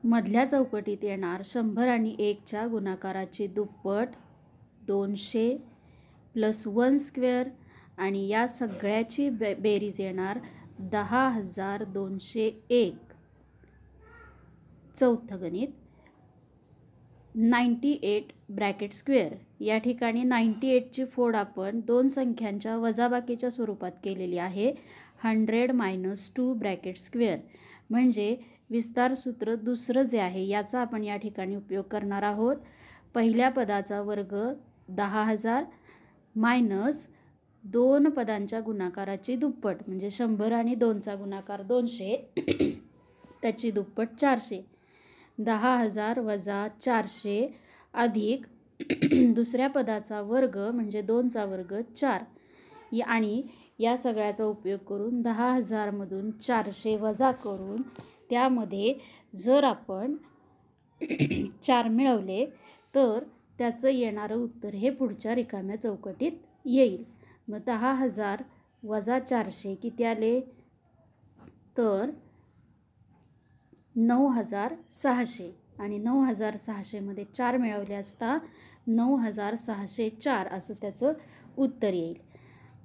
मधल्या 0.05 0.45
चौकटीत 0.45 1.03
येणार 1.03 1.41
शंभर 1.45 1.87
आणि 1.87 2.15
एकच्या 2.19 2.67
गुणाकाराची 2.67 3.47
दुप्पट 3.47 4.07
दोनशे 4.87 5.57
प्लस 6.33 6.67
वन 6.67 6.95
स्क्वेअर 6.95 7.47
आणि 7.97 8.27
या 8.27 8.47
सगळ्याची 8.47 9.29
बे 9.29 9.53
बेरीज 9.53 9.99
येणार 10.01 10.39
दहा 10.79 11.27
हजार 11.29 11.83
दोनशे 11.83 12.51
एक. 12.69 12.95
चौथं 14.95 15.41
गणित. 15.41 15.67
Ninety 17.35 17.99
eight 18.03 18.31
bracket 18.49 18.91
square. 18.91 19.33
या 19.59 19.77
ठिकाणी 19.77 20.23
नाईंटी 20.23 20.67
एटची 20.67 21.05
फोड 21.05 21.35
आपण 21.35 21.79
दोन 21.79 22.07
संख्यांच्या 22.07 22.77
वजाबाकीच्या 22.77 23.49
स्वरूपात 23.51 23.91
केलेली 24.03 24.37
आहे. 24.37 24.73
Hundred 25.23 25.71
minus 25.71 26.31
two 26.35 26.53
bracket 26.53 26.97
square. 26.97 27.37
म्हणजे 27.89 28.35
विस्तार 28.69 29.13
सूत्र 29.13 29.55
दुसरं 29.55 30.03
जे 30.03 30.19
आहे 30.19 30.45
याचा 30.47 30.79
आपण 30.79 31.03
या 31.03 31.15
ठिकाणी 31.17 31.55
उपयोग 31.55 31.83
करणार 31.83 32.23
आहोत. 32.23 32.55
पहिल्या 33.13 33.49
पदाचा 33.49 34.01
वर्ग 34.01 34.35
दहा 34.89 35.23
हजार 35.23 35.63
मायनस 36.35 37.05
दोन 37.63 38.09
पदांच्या 38.09 38.59
गुणाकाराची 38.59 39.35
दुप्पट 39.35 39.75
म्हणजे 39.87 40.09
शंभर 40.09 40.51
आणि 40.51 40.75
दोनचा 40.75 41.15
गुणाकार 41.15 41.61
दोनशे 41.61 42.15
त्याची 43.41 43.71
दुप्पट 43.71 44.07
चारशे. 44.19 44.65
दहा 45.37 45.75
हजार 45.77 46.19
वजा 46.19 46.67
चारशे 46.81 47.47
अधिक 47.93 48.45
दुसऱ्या 49.35 49.69
पदाचा 49.69 50.21
वर्ग 50.21 50.57
म्हणजे 50.73 51.01
दोनचा 51.01 51.45
वर्ग 51.45 51.81
चार. 51.95 52.23
आणि 53.05 53.41
या 53.79 53.95
सगळ्याचा 53.97 54.43
उपयोग 54.43 54.79
करून 54.79 55.21
दहा 55.21 55.51
हजारमधून 55.53 56.31
चारशे 56.31 56.95
वजा 56.97 57.31
करून 57.31 57.81
त्यामध्ये 58.29 58.93
जर 59.35 59.63
आपण 59.63 60.15
चार 61.61 61.87
मिळवले 61.87 62.45
तर 62.95 63.23
त्याचं 63.57 63.89
येणारं 63.89 64.35
उत्तर 64.35 64.73
हे 64.73 64.89
पुढच्या 64.89 65.35
रिकाम्या 65.35 65.79
चौकटीत 65.79 66.31
येईल. 66.65 67.03
मग 67.47 67.59
दहा 67.65 67.93
हजार 67.93 68.43
वजा 68.83 69.19
चारशे 69.19 69.75
किती 69.75 70.03
आले? 70.03 70.39
तर 71.77 72.09
नऊ 73.95 74.27
हजार 74.27 74.75
सहाशे. 74.91 75.51
आणि 75.79 75.97
नऊ 75.97 76.21
हजार 76.23 76.55
सहाशेमध्ये 76.55 77.23
चार 77.33 77.57
मिळवले 77.57 77.93
असता 77.93 78.37
नऊ 78.87 79.15
हजार 79.15 79.55
सहाशे 79.55 80.09
चार 80.09 80.47
असं 80.47 80.73
त्याचं 80.81 81.13
उत्तर 81.57 81.93
येईल. 81.93 82.15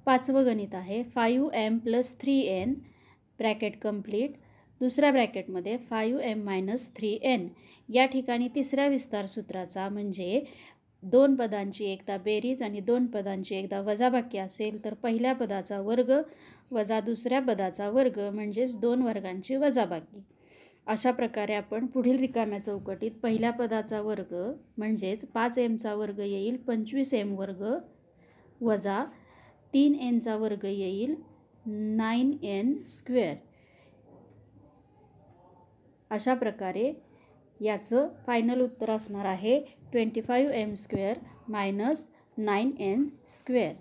पाचवं 0.05 0.45
गणित 0.45 0.75
आहे. 0.75 1.03
Five 1.03 1.49
M 1.53 1.77
plus 1.77 2.19
three 2.19 2.39
N 2.39 2.73
bracket 3.39 3.79
complete. 3.81 4.31
दुसऱ्या 4.81 5.11
ब्रॅकेटमध्ये 5.11 5.77
five 5.89 6.19
M 6.19 6.43
minus 6.43 6.87
three 6.95 7.17
N. 7.23 7.47
या 7.89 8.05
ठिकाणी 8.05 8.47
तिसऱ्या 8.55 8.87
विस्तार 8.87 9.25
सूत्राचा 9.25 9.87
म्हणजे 9.89 10.43
दोन 11.03 11.35
पदांची 11.35 11.85
एकदा 11.85 12.17
बेरीज 12.17 12.61
आणि 12.63 12.79
दोन 12.79 13.05
पदांची 13.05 13.55
एकदा 13.55 13.81
वजाबाकी 13.81 14.37
असेल 14.37 14.83
तर 14.85 14.93
पहिल्या 14.93 15.33
पदाचा 15.33 15.79
वर्ग 15.81 16.11
वजा 16.71 16.99
दुसऱ्या 16.99 17.39
पदाचा 17.41 17.89
वर्ग 17.89 18.19
म्हणजेच 18.33 18.75
दोन 18.79 19.01
वर्गांची 19.01 19.55
वजाबाकी. 19.55 20.21
अशा 20.87 21.11
प्रकारे 21.11 21.53
आपण 21.53 21.85
पुढील 21.85 22.19
रिकाम्या 22.19 22.59
चौकटीत 22.59 23.11
पहिल्या 23.23 23.51
पदाचा 23.51 24.01
वर्ग 24.01 24.33
म्हणजेच 24.77 25.25
पाच 25.25 25.57
एमचा 25.57 25.93
वर्ग 25.95 26.19
येईल 26.19 26.57
पंचवीस 26.57 27.13
एम 27.13 27.33
वर्ग 27.39 27.63
वजा 28.61 29.03
तीन 29.73 29.95
एनचा 29.99 30.35
वर्ग 30.35 30.65
येईल 30.65 31.15
नाईन 31.65 32.31
एन 32.43 32.73
स्क्वेअर. 32.87 33.35
अशा 36.11 36.33
प्रकारे 36.33 36.91
याचं 37.59 38.07
फायनल 38.25 38.61
उत्तर 38.61 38.89
असणार 38.89 39.25
आहे 39.25 39.59
twenty 39.91 40.21
five 40.21 40.53
M 40.53 40.73
square 40.73 41.17
minus 41.49 42.07
nine 42.37 42.71
N 42.79 43.07
square 43.27 43.73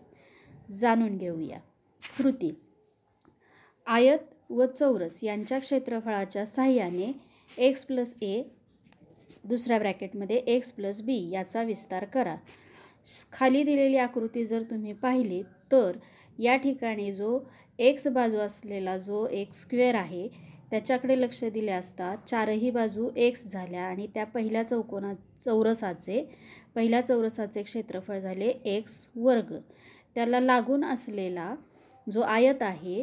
जाणून 0.72 1.16
घेऊया. 1.16 1.58
कृती. 2.02 2.50
आयत 3.86 4.50
व 4.50 4.64
चौरस 4.66 5.18
यांच्या 5.22 5.58
क्षेत्रफळाच्या 5.58 6.44
साह्याने 6.46 7.12
एक्स 7.58 7.84
प्लस 7.84 8.14
ए 8.22 8.42
दुसऱ्या 9.44 9.78
ब्रॅकेटमध्ये 9.78 10.36
एक्स 10.46 10.70
प्लस 10.72 11.00
बी 11.02 11.18
याचा 11.30 11.62
विस्तार 11.62 12.04
करा. 12.04 12.34
खाली 13.32 13.62
दिलेली 13.62 13.96
आकृती 13.96 14.44
जर 14.46 14.62
तुम्ही 14.62 14.92
पाहिली 14.92 15.42
तर 15.72 15.96
या 16.38 16.56
ठिकाणी 16.56 17.12
जो 17.12 17.38
एक्स 17.78 18.06
बाजू 18.06 18.38
असलेला 18.38 18.96
जो 18.98 19.26
एक 19.26 19.54
स्क्वेअर 19.54 19.94
आहे 19.94 20.28
त्याच्याकडे 20.70 21.20
लक्ष 21.20 21.42
दिले 21.44 21.72
असता 21.72 22.14
चारही 22.26 22.70
बाजू 22.70 23.08
एक्स 23.16 23.46
झाल्या 23.52 23.82
आणि 23.82 24.06
त्या 24.14 24.24
पहिल्या 24.24 24.62
चौकोना 24.62 25.12
चौरसाचे 25.40 26.22
पहिल्या 26.74 27.00
चौरसाचे 27.00 27.62
क्षेत्रफळ 27.62 28.18
झाले 28.18 28.48
एक्स 28.64 29.06
वर्ग. 29.16 29.56
त्याला 30.14 30.40
लागून 30.40 30.84
असलेला 30.84 31.54
जो 32.06 32.20
आयत 32.20 32.62
आहे 32.62 33.02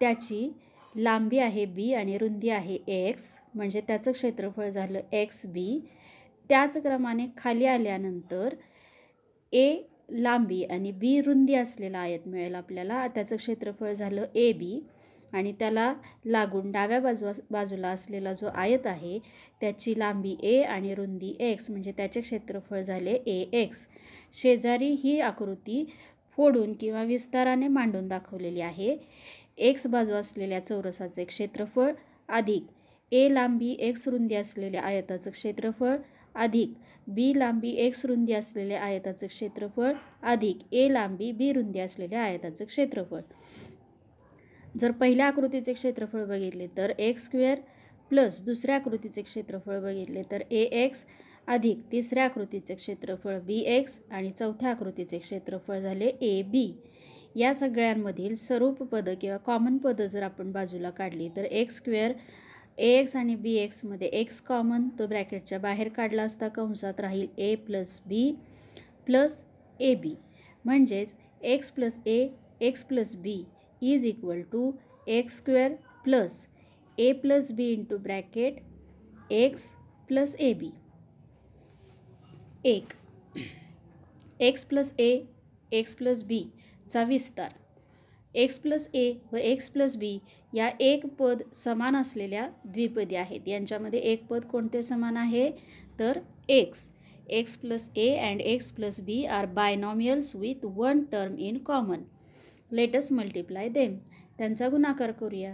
त्याची 0.00 0.48
लांबी 0.94 1.38
आहे 1.38 1.64
बी 1.66 1.92
आणि 1.94 2.16
रुंदी 2.18 2.48
आहे 2.50 2.78
एक्स 2.88 3.26
म्हणजे 3.54 3.80
त्याचं 3.80 4.12
क्षेत्रफळ 4.12 4.68
झालं 4.68 5.00
एक्स 5.12 5.44
बी 5.46 5.80
त्याच 6.50 6.76
क्रमाने 6.76 7.26
खाली 7.36 7.66
आल्यानंतर 7.66 8.54
ए 9.52 9.82
लांबी 10.12 10.62
आणि 10.64 10.90
बी 10.92 11.20
रुंदी 11.20 11.54
असलेला 11.54 11.98
आयत 11.98 12.26
मिळेल 12.26 12.54
आपल्याला. 12.54 13.06
त्याचं 13.08 13.36
क्षेत्रफळ 13.36 13.92
झालं 13.92 14.24
ए 14.34 14.52
बी 14.52 14.80
आणि 15.32 15.52
त्याला 15.52 15.92
लागून 16.24 16.70
डाव्या 16.72 17.00
बाजू 17.00 17.32
बाजूला 17.50 17.88
असलेला 17.88 18.32
जो 18.32 18.48
आयत 18.54 18.86
आहे 18.86 19.18
त्याची 19.60 19.98
लांबी 19.98 20.36
ए 20.42 20.60
आणि 20.62 20.94
रुंदी 20.94 21.34
एक्स 21.40 21.70
म्हणजे 21.70 21.92
त्याचे 21.96 22.20
क्षेत्रफळ 22.20 22.80
झाले 22.80 23.14
ए 23.26 23.40
एक्स 23.52 23.86
शेजारी 24.34 24.90
ही 25.02 25.18
आकृती 25.20 25.84
फोडून 26.38 26.72
किंवा 26.72 27.02
विस्ताराने 27.02 27.68
मांडून 27.68 28.08
दाखवलेली 28.08 28.60
आहे. 28.60 28.96
एक्स 29.58 29.86
बाजू 29.86 30.14
असलेल्या 30.14 30.64
चौरसाचे 30.64 31.24
क्षेत्रफळ 31.24 31.92
अधिक. 32.28 32.66
ए 33.12 33.28
लांबी 33.34 33.70
एक्स 33.78 34.06
रुंदी 34.08 34.34
असलेल्या 34.34 34.82
आयताचं 34.82 35.30
क्षेत्रफळ 35.30 35.96
अधिक. 36.34 36.72
बी 37.06 37.32
लांबी 37.38 37.70
एक्स 37.76 38.04
रुंदी 38.06 38.32
असलेल्या 38.32 38.80
आयताचं 38.82 39.26
क्षेत्रफळ 39.26 39.92
अधिक. 40.22 40.58
ए 40.72 40.88
लांबी 40.92 41.30
बी 41.32 41.52
रुंदी 41.52 41.80
असलेल्या 41.80 42.22
आयताचं 42.22 42.64
क्षेत्रफळ. 42.64 43.20
जर 44.78 44.90
पहिल्या 44.90 45.26
आकृतीचे 45.26 45.72
क्षेत्रफळ 45.72 46.24
बघितले 46.24 46.66
तर 46.76 46.92
एक्स 46.98 47.24
स्क्वेअर 47.24 47.58
प्लस 48.10 48.42
दुसऱ्या 48.44 48.74
आकृतीचे 48.74 49.22
क्षेत्रफळ 49.22 49.80
बघितले 49.80 50.22
तर 50.30 50.42
ए 50.50 50.62
एक्स 50.84 51.04
अधिक 51.46 51.78
तिसऱ्या 51.92 52.24
आकृतीचे 52.24 52.74
क्षेत्रफळ 52.74 53.38
बी 53.38 53.58
एक्स 53.66 54.00
आणि 54.10 54.30
चौथ्या 54.30 54.70
आकृतीचे 54.70 55.18
क्षेत्रफळ 55.18 55.78
झाले 55.78 56.06
ए 56.06 56.42
बी. 56.42 56.72
या 57.36 57.52
सगळ्यांमधील 57.54 58.34
स्वरूप 58.34 58.82
पदं 58.82 59.14
किंवा 59.20 59.36
कॉमन 59.36 59.76
पदं 59.78 60.06
जर 60.06 60.22
आपण 60.22 60.50
बाजूला 60.52 60.90
काढली 60.90 61.28
तर 61.36 61.44
एक्स 61.44 61.76
स्क्वेअर 61.76 62.12
ए 62.78 62.88
एक्स 62.90 63.16
आणि 63.16 63.34
बी 63.34 63.54
एक्समध्ये 63.54 64.08
एक्स 64.08 64.40
कॉमन 64.40 64.88
तो 64.98 65.06
ब्रॅकेटच्या 65.06 65.58
बाहेर 65.58 65.88
काढला 65.88 66.22
असता 66.22 66.48
कंसात 66.48 67.00
राहील 67.00 67.26
ए 67.38 67.54
plus 67.56 68.00
B 68.06 68.32
plus 69.06 69.42
A 69.80 69.94
B. 69.94 70.14
म्हणजेच 70.64 71.14
X 71.42 71.70
plus 71.70 72.00
A 72.06 72.26
X 72.60 72.82
plus 72.84 73.16
B 73.16 73.42
is 73.82 74.06
equal 74.06 74.42
to 74.52 74.72
X 75.08 75.36
square 75.36 75.72
plus 76.04 76.46
A 76.98 77.12
plus 77.22 77.52
B 77.52 77.72
into 77.72 77.98
bracket 77.98 78.60
X 79.32 79.70
plus 80.08 80.34
A 80.36 80.52
B 80.54 80.70
एक. 82.66 82.92
X 84.40 84.64
plus 84.64 84.94
A 84.98 85.10
X 85.72 85.94
plus 85.94 86.22
B 86.22 86.44
चा 86.88 87.02
विस्तार. 87.04 87.52
X 88.34 88.58
plus 88.58 88.88
ए 88.94 89.12
व 89.32 89.36
x 89.36 89.68
plus 89.68 89.96
बी 89.96 90.18
या 90.52 90.68
एक 90.80 91.06
पद 91.18 91.42
समान 91.54 91.96
असलेल्या 91.96 92.48
द्विपदी 92.64 93.14
आहेत. 93.14 93.48
यांच्यामध्ये 93.48 94.00
एक 94.00 94.26
पद 94.26 94.44
कोणते 94.44 94.82
समान 94.82 95.16
आहे? 95.16 95.50
तर 95.98 96.18
X 96.48 96.88
X 97.30 97.56
plus 97.56 97.90
A 97.96 98.08
and 98.18 98.40
X 98.40 98.70
plus 98.72 99.00
B 99.00 99.24
are 99.26 99.46
binomials 99.54 100.34
with 100.36 100.64
one 100.76 101.02
term 101.12 101.36
in 101.38 101.58
common 101.66 102.02
let's 102.72 103.12
multiply 103.12 103.68
them. 103.68 103.96
त्यांचा 104.38 104.68
गुणाकार 104.68 105.10
करूया. 105.10 105.52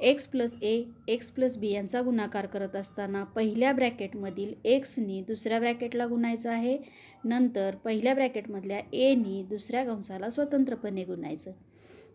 X 0.00 0.26
plus 0.26 0.56
A 0.62 0.82
X 1.08 1.30
plus 1.30 1.56
B 1.56 1.68
यांचा 1.70 2.02
गुणाकार 2.02 2.46
करत 2.46 2.76
असताना 2.76 3.24
पहिल्या 3.24 3.72
ब्रॅकेटमधील 3.72 4.54
एक्सनी 4.64 5.20
दुसऱ्या 5.20 5.58
ब्रॅकेटला 5.58 6.06
गुणायचं 6.06 6.50
आहे. 6.50 6.78
नंतर 7.24 7.74
पहिल्या 7.74 8.14
ब्रॅकेटमधल्या 8.14 8.80
एनी 8.92 9.42
दुसऱ्या 9.42 9.84
कंसाला 9.84 10.30
स्वतंत्रपणे 10.30 11.04
गुणायचं. 11.04 11.52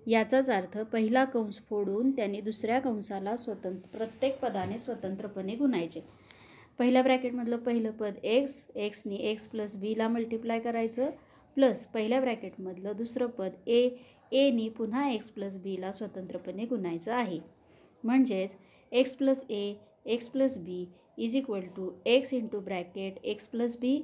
याचाच 0.07 0.49
अर्थ 0.49 0.79
पहिला 0.79 1.25
कंस 1.25 1.59
फोडून 1.69 2.11
त्यांनी 2.11 2.41
दुसऱ्या 2.41 2.79
कंसाला 2.79 3.35
स्वतंत्र 3.35 3.97
प्रत्येक 3.97 4.39
पदाने 4.39 4.77
स्वतंत्रपणे 4.77 5.55
गुणायचे. 5.55 5.99
पहिल्या 6.79 7.01
ब्रॅकेटमधलं 7.01 7.57
पहिलं 7.57 7.91
पद 7.91 8.13
एक्स 8.23 8.65
एक्सनी 8.75 9.15
एक्स 9.15 9.47
प्लस 9.47 9.75
बीला 9.75 10.07
मल्टिप्लाय 10.07 10.59
करायचं. 10.59 11.09
प्लस 11.57 11.85
पहिल्या 11.87 12.19
ब्रॅकेटमधलं 12.21 12.95
दुसरं 12.97 13.27
पद 13.29 13.53
ए 13.67 13.89
एनी 14.31 14.67
पुन्हा 14.69 15.07
एक्स 15.09 15.29
प्लस 15.29 15.57
बीला 15.57 15.91
स्वतंत्रपणे 15.91 16.65
गुणायचं 16.65 17.13
आहे. 17.13 17.39
म्हणजेच 18.03 18.55
X 18.91 19.15
plus 19.15 19.45
A 19.49 19.73
X 20.05 20.29
plus 20.29 20.57
B 20.57 20.85
is 21.17 21.35
equal 21.35 21.61
to 21.75 21.91
X 22.05 22.33
into 22.33 22.59
bracket 22.59 23.17
X 23.23 23.47
plus 23.47 23.77
B 23.79 24.01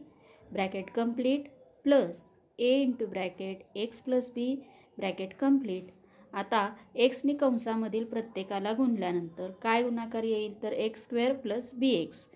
bracket 0.52 0.90
complete 0.92 1.48
plus 1.86 2.24
A 2.60 2.74
into 2.82 3.06
bracket 3.06 3.78
X 3.78 4.02
plus 4.02 4.32
B 4.32 4.56
bracket 4.98 5.34
complete 5.34 5.92
आता 6.34 6.68
एक्सनी 6.96 7.34
कंसामधील 7.34 8.06
प्रत्येकाला 8.06 8.72
गुणल्यानंतर 8.74 9.52
काय 9.62 9.84
गुणाकार 9.84 10.24
येईल? 10.24 10.62
तर 10.64 10.72
X 10.72 11.04
square 11.04 11.34
plus 11.34 11.74
B 11.76 11.90
X 11.92 12.28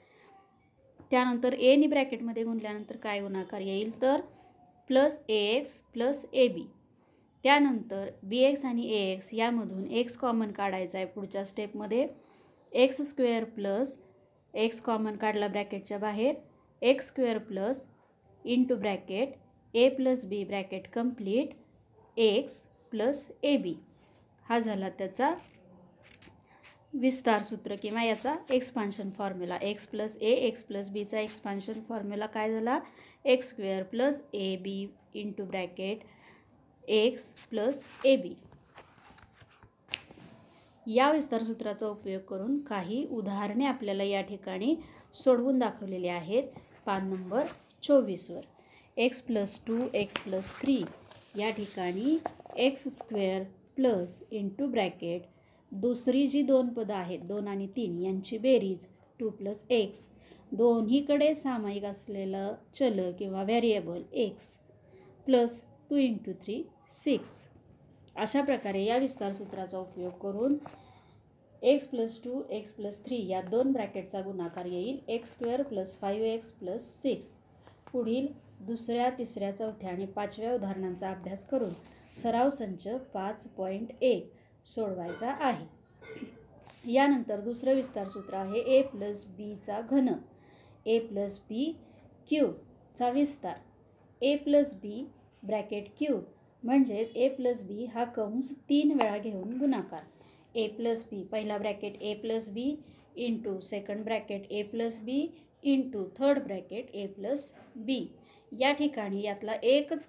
त्यानंतर 1.12 1.54
एनी 1.54 1.88
ब्रॅकेटमध्ये 1.88 2.44
गुणल्यानंतर 2.44 2.98
काय 2.98 3.20
गुणाकार 3.22 3.62
येईल? 3.62 3.92
तर 4.02 4.22
plus 4.90 5.20
A 5.30 5.34
X 5.34 5.78
plus 5.94 6.26
A 6.34 6.48
B 6.48 6.64
त्यानंतर 7.44 8.10
बी 8.24 8.38
एक्स 8.38 8.64
आणि 8.66 8.88
ए 8.92 9.02
एक्स 9.12 9.30
यामधून 9.34 9.86
एक्स 9.92 10.18
कॉमन 10.18 10.52
काढायचा 10.52 10.98
आहे 10.98 11.08
पुढच्या 11.08 11.44
स्टेपमध्ये 11.46 12.08
X 12.72 13.02
square 13.02 13.44
plus 13.44 13.98
X 14.54 14.82
common 14.82 15.16
काढला 15.16 15.48
ब्रॅकेटच्या 15.48 15.98
बाहेर. 15.98 16.34
X 16.82 17.08
square 17.08 17.38
plus 17.38 17.86
into 18.46 18.76
bracket 18.76 19.34
A 19.74 19.88
plus 19.90 20.26
B 20.26 20.44
bracket 20.44 20.88
complete 20.94 21.50
X 22.18 22.62
plus 22.92 23.32
A 23.44 23.56
B 23.58 23.76
हा 24.46 24.60
झाला 24.60 24.90
त्याचा 24.90 25.34
विस्तार 26.94 27.42
सूत्र 27.42 27.76
किंवा 27.76 28.04
याचा 28.04 28.36
expansion 28.52 29.10
formula 29.10 29.58
X 29.62 29.86
plus 29.88 30.18
A 30.18 30.32
X 30.48 30.64
plus 30.64 30.90
बीचा 30.90 31.20
एक्सपान्शन 31.20 31.80
फॉर्म्युला 31.90 32.26
काय 32.26 32.54
झाला? 32.54 32.80
X 33.26 33.50
square 33.50 33.84
plus 33.84 34.22
A 34.34 34.56
B 34.56 34.88
into 35.14 35.46
bracket 35.46 36.00
X 36.84 37.30
plus 37.50 37.84
A 38.06 38.16
B 38.16 38.34
या 40.86 41.12
विस्तार 41.12 41.44
सूत्राचा 41.44 41.88
उपयोग 41.88 42.22
करून 42.22 42.60
काही 42.60 43.06
उदाहरणे 43.12 43.66
आपल्याला 43.66 44.04
या 44.04 44.22
ठिकाणी 44.22 44.76
सोडवून 45.14 45.60
दाखवलेली 45.60 46.08
आहेत. 46.08 46.44
पान 46.86 47.10
नंबर 47.10 47.46
चोवीसवर. 47.84 48.42
X 48.98 49.22
plus 49.22 49.60
two 49.68 49.80
X 49.94 50.18
plus 50.18 50.54
three 50.62 50.82
या 51.38 51.50
ठिकाणी 51.50 52.18
X 52.58 52.88
square 52.88 53.44
plus 53.76 54.22
into 54.32 54.68
bracket 54.68 55.22
दुसरी 55.72 56.28
जी 56.28 56.42
दोन 56.42 56.70
पदं 56.70 56.94
आहेत 56.94 57.20
दोन 57.20 57.48
आणि 57.48 57.68
तीन 57.68 58.00
यांची 58.00 58.38
बेरीज 58.38 58.86
टू 59.20 59.30
प्लस 59.30 59.64
एक्स 59.70 60.08
दोन्हीकडे 60.52 61.34
सामायिक 61.36 61.84
असलेलं 61.86 62.54
चल 62.74 63.00
किंवा 63.20 63.44
variable 63.44 64.02
X 64.14 64.58
plus 65.26 65.62
two 65.90 65.96
into 65.96 66.32
three 66.42 66.62
six 66.90 67.38
अशा 68.16 68.42
प्रकारे 68.42 68.84
या 68.84 68.98
विस्तार 68.98 69.34
सूत्राचा 69.34 69.80
उपयोग 69.80 70.12
करून 70.22 70.58
X 71.62 71.88
plus 71.88 72.20
two 72.24 72.42
X 72.50 72.72
plus 72.72 73.04
three 73.06 73.26
या 73.28 73.42
दोन 73.42 73.72
ब्रॅकेटचा 73.72 74.22
गुणाकार 74.22 74.66
येईल. 74.66 74.98
X 75.08 75.34
square 75.34 75.62
plus 75.62 75.98
five 76.00 76.28
X 76.28 76.52
plus 76.52 76.86
six 77.02 77.38
पुढील 77.92 78.28
दुसऱ्या 78.66 79.10
तिसऱ्या 79.18 79.52
चौथ्या 79.58 79.90
आणि 79.90 80.06
पाचव्या 80.06 80.54
उदाहरणांचा 80.54 81.10
अभ्यास 81.12 81.46
करून 81.48 81.74
सराव 82.16 82.50
संच 82.50 82.88
पाच 83.14 83.48
पॉईंट 83.48 83.92
एक. 84.02 84.32
सोडवायचा 84.68 85.36
आहे. 85.42 85.66
यानंतर 86.88 87.40
दुसरं 87.42 87.76
विस्तारसूत्र 87.76 88.36
आहे 88.36 88.60
ए 88.78 88.82
प्लस 88.92 89.26
बीचा 89.38 89.80
घन. 89.82 90.10
ए 90.86 91.00
प्लस 91.08 91.40
बी 91.50 91.72
क्यूबचा 92.30 93.10
विस्तार. 93.10 93.56
A 94.22 94.36
plus 94.36 94.74
B 94.82 95.06
bracket 95.44 95.88
cube 95.98 96.24
म्हणजेच 96.64 97.16
ए 97.16 97.28
प्लस 97.36 97.64
बी 97.68 97.86
हा 97.94 98.04
कंस 98.16 98.52
तीन 98.70 98.92
वेळा 98.92 99.18
घेऊन 99.18 99.58
गुणाकार. 99.58 100.04
ए 100.56 100.68
प्लस 100.78 101.06
बी 101.12 101.24
पहिला 101.32 101.58
bracket 101.58 102.02
A 102.02 102.14
plus 102.22 102.50
B 102.54 102.76
into 103.18 103.60
second 103.60 104.04
bracket 104.04 104.52
A 104.52 104.62
plus 104.64 105.00
B 105.04 105.28
into 105.64 106.04
third 106.18 106.40
bracket 106.44 106.90
A 106.96 107.06
plus 107.08 107.54
B 107.76 108.06
या 108.52 108.72
ठिकाणी 108.74 109.22
यातला 109.22 109.54
एकच 109.64 110.08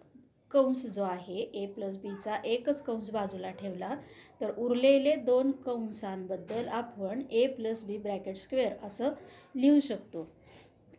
कंस 0.51 0.85
जो 0.95 1.03
आहे 1.03 1.41
ए 1.55 1.67
प्लस 1.75 1.97
बीचा 2.03 2.37
एकच 2.45 2.83
कंस 2.83 3.11
बाजूला 3.11 3.51
ठेवला 3.51 3.95
तर 4.41 4.51
उरलेले 4.59 5.15
दोन 5.17 5.51
कंसांबद्दल 5.67 6.69
आपण 6.69 7.23
A 7.31 7.47
plus 7.47 7.85
B 7.85 7.97
bracket 7.99 8.37
square 8.37 8.73
असं 8.87 9.13
लिहू 9.55 9.79
शकतो. 9.81 10.29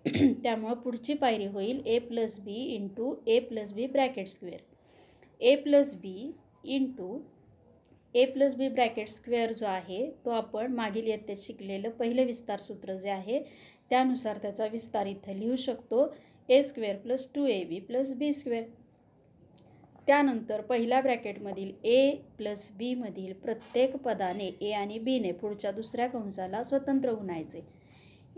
त्यामुळं 0.43 0.73
पुढची 0.73 1.13
पायरी 1.13 1.45
होईल 1.45 1.81
A 1.85 1.97
plus 1.99 2.39
B 2.39 2.63
into 2.75 3.13
A 3.27 3.39
plus 3.39 3.73
B 3.73 3.85
bracket 3.87 4.27
square 4.27 4.59
A 5.41 5.55
plus 5.55 5.95
B 5.95 6.31
into 6.75 7.19
A 8.15 8.25
plus 8.25 8.55
B 8.55 8.67
bracket 8.69 9.07
square 9.09 9.51
जो 9.51 9.65
आहे 9.65 10.05
तो 10.25 10.29
आपण 10.31 10.73
मागील 10.75 11.07
इयत्तेत 11.07 11.37
शिकलेलं 11.37 11.89
पहिलं 11.89 12.25
विस्तार 12.25 12.59
सूत्र 12.59 12.97
जे 12.97 13.09
आहे 13.09 13.39
त्यानुसार 13.91 14.37
त्याचा 14.41 14.65
विस्तार 14.71 15.05
इथं 15.07 15.33
लिहू 15.33 15.55
शकतो. 15.55 16.11
A 16.49 16.61
square 16.63 16.95
plus 16.95 17.27
two 17.35 17.45
A 17.45 17.63
B 17.63 17.79
plus 17.79 18.11
B 18.13 18.31
square 18.33 18.63
त्यानंतर 20.11 20.61
पहिल्या 20.61 20.99
ब्रॅकेटमधील 21.01 21.71
ए 21.87 22.15
प्लस 22.37 22.67
बीमधील 22.77 23.33
प्रत्येक 23.33 23.95
पदाने 23.95 24.49
ए 24.61 24.71
आणि 24.71 24.97
बीने 24.99 25.31
पुढच्या 25.31 25.71
दुसऱ्या 25.71 26.07
कंसाला 26.07 26.63
स्वतंत्र 26.63 27.11
गुणायचे 27.11 27.61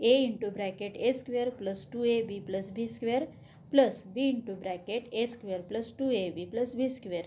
A 0.00 0.12
into 0.16 0.50
bracket 0.50 0.96
A 0.96 1.12
square 1.12 1.48
plus 1.48 1.86
two 1.92 2.04
A 2.04 2.20
B 2.22 2.38
plus 2.40 2.70
B 2.72 2.86
square 2.88 3.24
plus 3.70 4.02
B 4.14 4.28
into 4.28 4.54
bracket 4.54 5.12
A 5.12 5.26
square 5.26 5.60
plus 5.60 5.92
two 5.98 6.10
A 6.10 6.28
B 6.30 6.44
plus 6.44 6.76
B 6.76 6.88
square. 6.88 7.24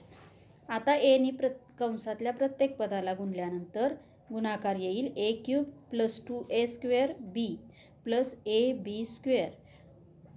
आता 0.70 0.96
एनी 0.96 1.32
प्र 1.32 1.48
कंसातल्या 1.80 2.34
प्रत्येक 2.34 2.78
पदाला 2.78 3.14
गुणल्यानंतर 3.14 3.94
गुणाकार 4.32 4.76
येईल 4.76 5.14
A 5.18 5.32
cube 5.46 5.64
plus 5.92 6.22
two 6.28 6.44
A 6.52 6.66
square 6.68 7.14
B 7.34 7.56
plus 8.04 8.36
A 8.46 8.72
B 8.74 9.04
square. 9.06 9.50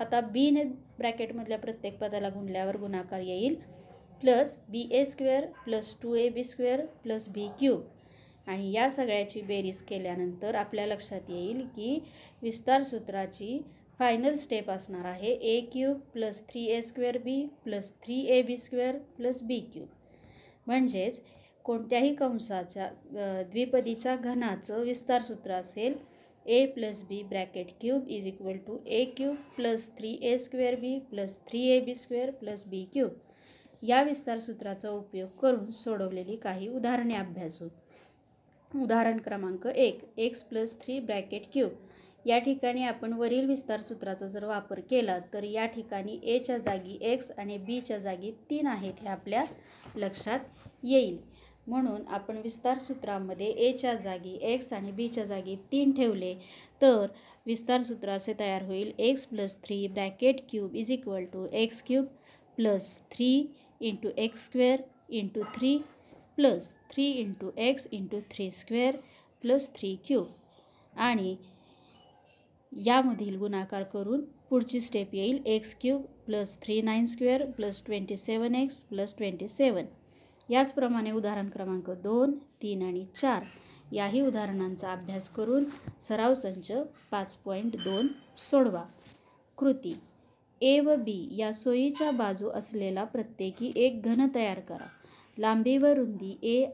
आता 0.00 0.20
बीने 0.32 0.64
ब्रॅकेटमधल्या 0.98 1.58
प्रत्येक 1.58 1.98
पदाला 1.98 2.28
गुणल्यावर 2.28 2.76
गुणाकार 2.76 3.20
येईल 3.20 3.58
plus 4.20 4.58
B 4.70 4.88
A 4.92 5.04
square 5.04 5.46
plus 5.64 5.94
two 6.02 6.14
A 6.14 6.28
B 6.28 6.44
square 6.44 6.80
plus 7.02 7.28
B 7.28 7.48
cube. 7.58 7.82
आणि 8.46 8.70
या 8.72 8.88
सगळ्याची 8.90 9.40
बेरीज 9.48 9.80
केल्यानंतर 9.82 10.54
आपल्या 10.54 10.86
लक्षात 10.86 11.30
येईल 11.30 11.60
की 11.76 11.98
विस्तार 12.42 12.82
सूत्राची 12.82 13.58
फायनल 13.98 14.34
स्टेप 14.34 14.70
असणार 14.70 15.04
आहे 15.04 15.30
A 15.30 15.60
cube 15.72 15.98
plus 16.12 16.42
three 16.48 16.64
A 16.66 16.80
square 16.82 17.18
B 17.24 17.44
plus 17.64 17.92
three 18.04 18.20
A 18.36 18.40
B 18.42 18.56
square 18.56 18.96
plus 19.16 19.42
B 19.46 19.58
cube. 19.72 19.86
म्हणजेच 20.66 21.20
कोणत्याही 21.64 22.14
कंसाच्या 22.14 22.88
द्विपदीचा 23.50 24.16
घनाचं 24.16 24.82
विस्तार 24.84 25.22
सूत्र 25.22 25.52
असेल 25.52 25.94
A 26.46 26.64
plus 26.74 27.02
B 27.08 27.22
bracket 27.28 27.70
cube 27.80 28.08
is 28.08 28.26
equal 28.26 28.56
to 28.66 28.78
A 28.86 29.04
cube 29.16 29.34
plus 29.56 29.90
three 29.98 30.18
A 30.22 30.36
square 30.38 30.74
B 30.80 30.98
plus 31.10 31.40
three 31.48 31.66
A 31.70 31.80
B 31.80 31.94
square 31.94 32.30
plus 32.30 32.66
B 32.68 32.84
cube. 32.92 33.10
या 33.82 34.02
विस्तार 34.02 34.38
सूत्राचा 34.38 34.90
उपयोग 34.90 35.28
करून 35.42 35.70
सोडवलेली 35.70 36.36
काही 36.36 36.68
उदाहरणे 36.68 37.14
अभ्यासू. 37.14 37.68
उदाहरण 38.70 39.18
क्रमांक 39.18 39.66
एक 39.66 40.00
X 40.16 40.42
plus 40.42 40.80
three 40.80 40.98
bracket 41.00 41.46
cube 41.52 41.70
या 42.24 42.38
ठिकाणी 42.38 42.82
आपण 42.82 43.12
वरील 43.12 43.46
विस्तार 43.46 43.80
सूत्राचा 43.80 44.26
जर 44.26 44.44
वापर 44.44 44.80
केला 44.90 45.18
तर 45.32 45.44
या 45.44 45.66
ठिकाणी 45.66 46.18
एच्या 46.24 46.58
जागी 46.58 46.98
एक्स 47.02 47.30
आणि 47.30 47.56
बीच्या 47.58 47.98
जागी 47.98 48.30
तीन 48.50 48.66
आहेत 48.66 49.00
हे 49.02 49.08
आपल्या 49.08 49.44
लक्षात 49.96 50.40
येईल. 50.82 51.18
म्हणून 51.66 52.06
आपण 52.08 52.36
विस्तार 52.36 52.78
सूत्रामध्ये 52.78 53.46
एच्या 53.66 53.94
जागी 53.94 54.36
एक्स 54.42 54.72
आणि 54.72 54.92
बीच्या 54.92 55.24
जागी 55.24 55.56
तीन 55.72 55.92
ठेवले 55.92 56.34
तर 56.82 57.06
विस्तार 57.46 57.82
सूत्र 57.82 58.10
असे 58.10 58.34
तयार 58.40 58.62
होईल. 58.62 58.92
X 58.98 59.26
plus 59.26 59.56
three 59.64 59.86
bracket 59.86 60.40
cube 60.50 60.74
is 60.76 60.90
equal 60.92 61.24
to 61.32 61.46
X 61.52 61.82
cube 61.86 62.06
plus 62.58 62.98
three 63.10 63.30
into 63.80 64.08
X 64.16 64.44
square 64.44 64.80
into 65.08 65.42
three 65.54 65.78
plus 66.36 66.74
three 66.90 67.10
into 67.10 67.50
X 67.58 67.88
into 67.92 68.20
three 68.30 68.50
square 68.50 68.96
plus 69.42 69.74
three 69.74 69.96
cube 70.06 70.26
आणि 70.96 71.36
यामधील 72.76 73.36
गुणाकार 73.38 73.82
करून 73.82 74.20
पुढची 74.50 74.80
स्टेप 74.80 75.14
येईल 75.14 75.42
X 75.46 75.76
cube 75.80 76.02
plus 76.26 76.62
three 76.62 76.80
nine 76.82 77.04
square 77.04 77.44
plus 77.50 77.82
twenty 77.86 78.16
seven 78.16 78.54
X 78.54 78.82
plus 78.82 79.16
twenty 79.16 79.48
seven 79.48 79.84
याचप्रमाणे 80.50 81.10
उदाहरण 81.10 81.48
क्रमांक 81.48 81.90
दोन 81.90 82.38
तीन 82.62 82.82
आणि 82.82 83.04
चार 83.14 83.42
याही 83.92 84.20
उदाहरणांचा 84.20 84.92
अभ्यास 84.92 85.28
करून 85.28 85.64
सराव 86.00 86.34
संच 86.34 86.72
पाच 87.10 87.36
पॉईंट 87.36 87.76
दोन 87.76 88.08
सोडवा. 88.50 88.82
कृती. 89.58 89.94
ए 90.60 90.78
व 90.80 90.94
बी 90.96 91.28
या 91.36 91.52
सोयीच्या 91.52 92.10
बाजू 92.10 92.48
असलेला 92.48 93.04
प्रत्येकी 93.04 93.72
एक 93.76 94.02
घन 94.02 94.26
तयार 94.34 94.60
करा. 94.60 94.86
लांबी 95.38 95.76
व 95.78 95.86
रुंदी 95.86 96.36
ए 96.42 96.64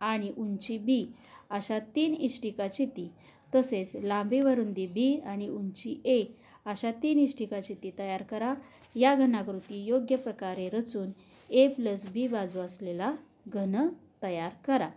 आणि 0.00 0.30
उंची 0.36 0.78
बी 0.78 1.04
अशा 1.50 1.78
तीन 1.96 2.14
इष्टिका 2.14 2.68
चिती. 2.68 3.08
तसेच 3.54 3.94
लांबी 3.96 4.40
व 4.40 4.48
रुंदी 4.48 4.86
बी 4.86 5.14
आणि 5.26 5.48
उंची 5.48 5.96
ए 6.04 6.22
अशा 6.66 6.90
तीन 7.02 7.18
इष्टिका 7.18 7.60
चिती 7.60 7.90
तयार 7.98 8.22
करा. 8.22 8.54
या 8.94 9.14
घनाकृती 9.14 9.84
योग्य 9.84 10.16
प्रकारे 10.16 10.68
रचून 10.68 11.10
ए 11.50 11.66
प्लस 11.68 12.06
बी 12.12 12.26
बाजू 12.28 12.60
असलेला 12.60 13.12
घन 13.48 13.76
तयार 14.22 14.50
करा. 14.64 14.88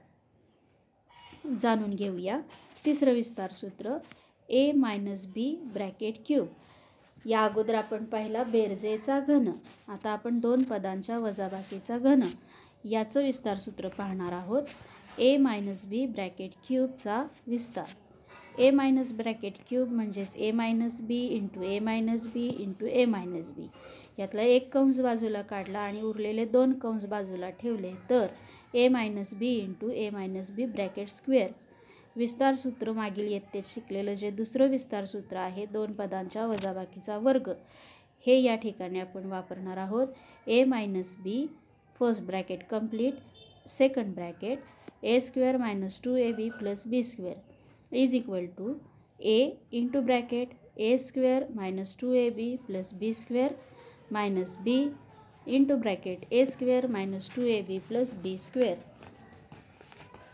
जाणून 1.57 1.93
घेऊया 1.95 2.39
तिसरं 2.85 3.13
विस्तार 3.13 3.51
सूत्र 3.53 3.97
A 4.49 4.71
minus 4.71 5.25
B 5.25 5.55
bracket 5.73 6.15
cube. 6.25 6.47
या 7.25 7.43
अगोदर 7.45 7.75
आपण 7.75 8.05
पाहिला 8.05 8.43
बेरजेचा 8.43 9.19
घन. 9.19 9.49
आता 9.87 10.09
आपण 10.09 10.39
दोन 10.39 10.63
पदांच्या 10.63 11.17
वजाबाकीचा 11.19 11.97
घन. 11.97 12.23
याचं 12.83 13.23
विस्तार 13.23 13.57
सूत्र 13.57 13.87
पाहणार 13.97 14.33
आहोत. 14.33 14.63
ए 15.17 15.35
मायनस 15.37 15.85
बी 15.85 16.05
ब्रॅकेट 16.05 16.51
क्यूबचा 16.67 17.23
विस्तार. 17.47 17.95
ए 18.57 18.69
मायनस 18.71 19.11
ब्रॅकेट 19.13 19.53
क्यूब 19.69 19.91
म्हणजेच 19.91 20.35
A 20.37 20.51
minus 20.51 20.99
B 21.01 21.19
into 21.25 21.61
A 21.61 21.77
minus 21.79 22.25
B 22.27 22.47
into 22.59 22.85
A 22.85 23.05
minus 23.05 23.51
B 23.51 23.67
यातला 24.17 24.41
एक 24.41 24.73
कंस 24.73 24.99
बाजूला 25.01 25.41
काढला 25.41 25.79
आणि 25.79 26.01
उरलेले 26.01 26.45
दोन 26.45 26.73
कंस 26.79 27.05
बाजूला 27.05 27.49
ठेवले. 27.49 27.91
तर 28.09 28.27
A 28.73 28.87
minus 28.87 29.33
B 29.33 29.53
into 29.57 29.89
A 29.89 30.09
minus 30.09 30.51
B 30.51 30.65
bracket 30.65 31.09
square 31.09 31.51
विस्तार 32.19 32.55
सूत्र 32.55 32.91
मागील 32.91 33.27
इयत्तेत 33.27 33.65
शिकलेलं 33.65 34.13
जे 34.15 34.29
दुसरं 34.31 34.69
विस्तार 34.69 35.05
सूत्र 35.05 35.37
आहे 35.37 35.65
दोन 35.73 35.93
पदांच्या 35.93 36.45
वजाबाकीचा 36.47 37.17
वर्ग. 37.17 37.49
हे 38.25 38.39
या 38.41 38.55
ठिकाणी 38.55 38.99
आपण 38.99 39.25
वापरणार 39.25 39.77
आहोत. 39.77 40.07
A 40.47 40.63
minus 40.63 41.15
B 41.23 41.45
first 41.99 42.25
bracket 42.25 42.63
complete 42.69 43.67
second 43.67 44.13
bracket 44.15 44.59
A 45.03 45.19
square 45.19 45.57
minus 45.57 46.01
two 46.03 46.15
A 46.15 46.31
B 46.31 46.49
plus 46.59 46.87
B 46.87 47.01
square 47.03 47.95
is 47.95 48.15
equal 48.15 48.45
to 48.57 48.73
A 49.19 49.39
into 49.71 50.01
bracket 50.01 50.53
A 50.77 50.95
square 50.97 51.45
minus 51.55 51.95
two 52.01 52.11
A 52.13 52.29
B 52.29 52.55
plus 52.67 52.93
B 52.99 53.13
square 53.13 53.53
minus 54.11 54.57
B 54.63 54.79
into 55.47 55.75
bracket 55.77 56.25
A 56.31 56.43
square 56.45 56.87
minus 56.87 57.29
two 57.35 57.41
A 57.43 57.61
B 57.61 57.79
plus 57.87 58.13
B 58.23 58.35
square 58.37 58.77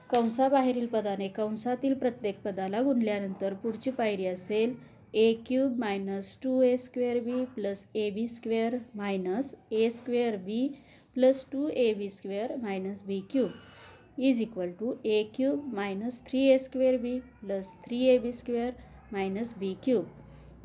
कंसाबाहेरील 0.09 0.85
पदाने 0.87 1.27
कंसातील 1.27 1.93
प्रत्येक 1.93 2.41
पदाला 2.43 2.81
गुणल्यानंतर 2.81 3.53
पुढची 3.53 3.91
पायरी 3.91 4.25
असेल 4.25 4.73
A 5.13 5.33
cube 5.45 5.77
minus 5.79 6.37
two 6.43 6.61
A 6.61 6.75
square 6.77 7.19
B 7.19 7.43
plus 7.55 7.85
A 7.95 8.09
B 8.09 8.27
square 8.27 8.75
minus 8.95 9.53
A 9.71 9.89
square 9.89 10.35
B 10.45 10.67
plus 11.15 11.45
two 11.51 11.67
A 11.67 11.93
B 11.93 12.09
square 12.09 12.55
minus 12.63 13.03
B 13.03 13.19
cube 13.31 14.21
is 14.21 14.41
equal 14.41 14.71
to 14.79 14.93
A 15.05 15.23
cube 15.35 15.73
minus 15.75 16.21
three 16.27 16.43
A 16.49 16.57
square 16.57 16.97
B 16.97 17.17
plus 17.41 17.75
three 17.85 18.03
A 18.05 18.17
B 18.17 18.31
square 18.31 18.71
minus 19.13 19.57
B 19.59 19.73
cube 19.83 20.05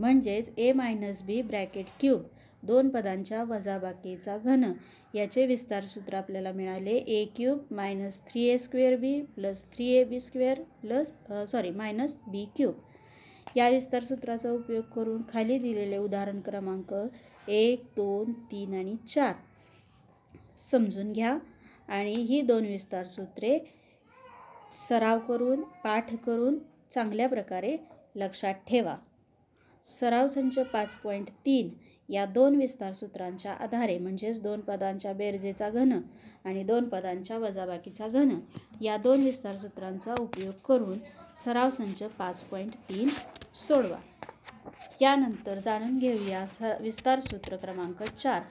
म्हणजेच 0.01 0.51
A 0.59 0.73
minus 0.73 1.23
B 1.23 1.41
bracket 1.43 1.87
cube 2.01 2.23
दोन 2.63 2.89
पदांच्या 2.89 3.43
वजाबाकीचा 3.45 4.37
घन. 4.39 4.73
याचे 5.15 5.47
विस्तार 5.47 5.85
सूत्र 5.85 6.15
आपल्याला 6.15 6.53
मिळाले. 6.53 6.97
A 6.97 7.25
cube 7.37 7.75
minus 7.75 8.21
three 8.27 8.43
A 8.43 8.57
square 8.59 8.97
B 8.97 9.21
plus 9.35 9.65
three 9.73 9.87
A 9.91 10.05
B 10.05 10.21
square 10.21 10.61
plus 10.83 11.13
sorry 11.49 11.71
minus 11.71 12.21
B 12.27 12.45
cube 12.57 12.75
या 13.57 13.69
विस्तार 13.69 14.03
सूत्राचा 14.03 14.51
उपयोग 14.51 14.85
करून 14.95 15.23
खाली 15.33 15.59
दिलेले 15.59 15.97
उदाहरण 15.97 16.41
क्रमांक 16.41 16.95
एक 17.49 17.85
दोन 17.97 18.33
तीन 18.51 18.75
आणि 18.75 18.97
चार. 19.09 19.35
समजून 20.57 21.13
घ्या. 21.13 21.39
आणि 21.89 22.15
ही 22.15 22.41
दोन 22.43 22.65
विस्तार 22.65 23.07
सूत्रे 23.07 23.59
सराव 24.73 25.19
करून 25.19 25.63
पाठ 25.85 26.15
करून 26.17 26.59
चांगल्या 26.91 27.29
प्रकारे 27.29 27.77
लक्षात 28.17 28.55
ठेवा. 28.69 28.95
सराव 29.87 30.27
संच 30.27 30.59
पाच 30.73 30.97
पॉईंट 30.97 31.31
तीन. 31.47 31.69
या 32.11 32.25
दोन 32.27 32.57
विस्तार 32.57 32.93
सूत्रांच्या 32.93 33.53
आधारे 33.55 33.99
म्हणजेच 33.99 34.41
दोन 34.43 34.61
पदांच्या 34.61 35.13
बेरजेचा 35.13 35.69
घन 35.71 35.93
आणि 36.45 36.63
दोन 36.65 36.89
पदांच्या 36.89 37.39
वजाबाकीचा 37.39 38.09
घन 38.09 38.39
या 38.81 38.97
दोन 38.97 39.23
विस्तार 39.23 39.57
सूत्रांचा 39.57 40.15
उपयोग 40.21 40.55
करून 40.69 40.99
सराव 41.37 41.71
संच 41.71 42.03
पाच 42.19 42.43
पॉईंट 42.43 42.75
तीन 42.89 43.09
सोडवा. 43.57 43.97
यानंतर 45.01 45.59
जाणून 45.59 45.99
घेऊया 45.99 46.45
स 46.47 46.73
विस्तार 46.81 47.21
सूत्र 47.21 47.57
क्रमांक 47.57 48.03
चार 48.03 48.43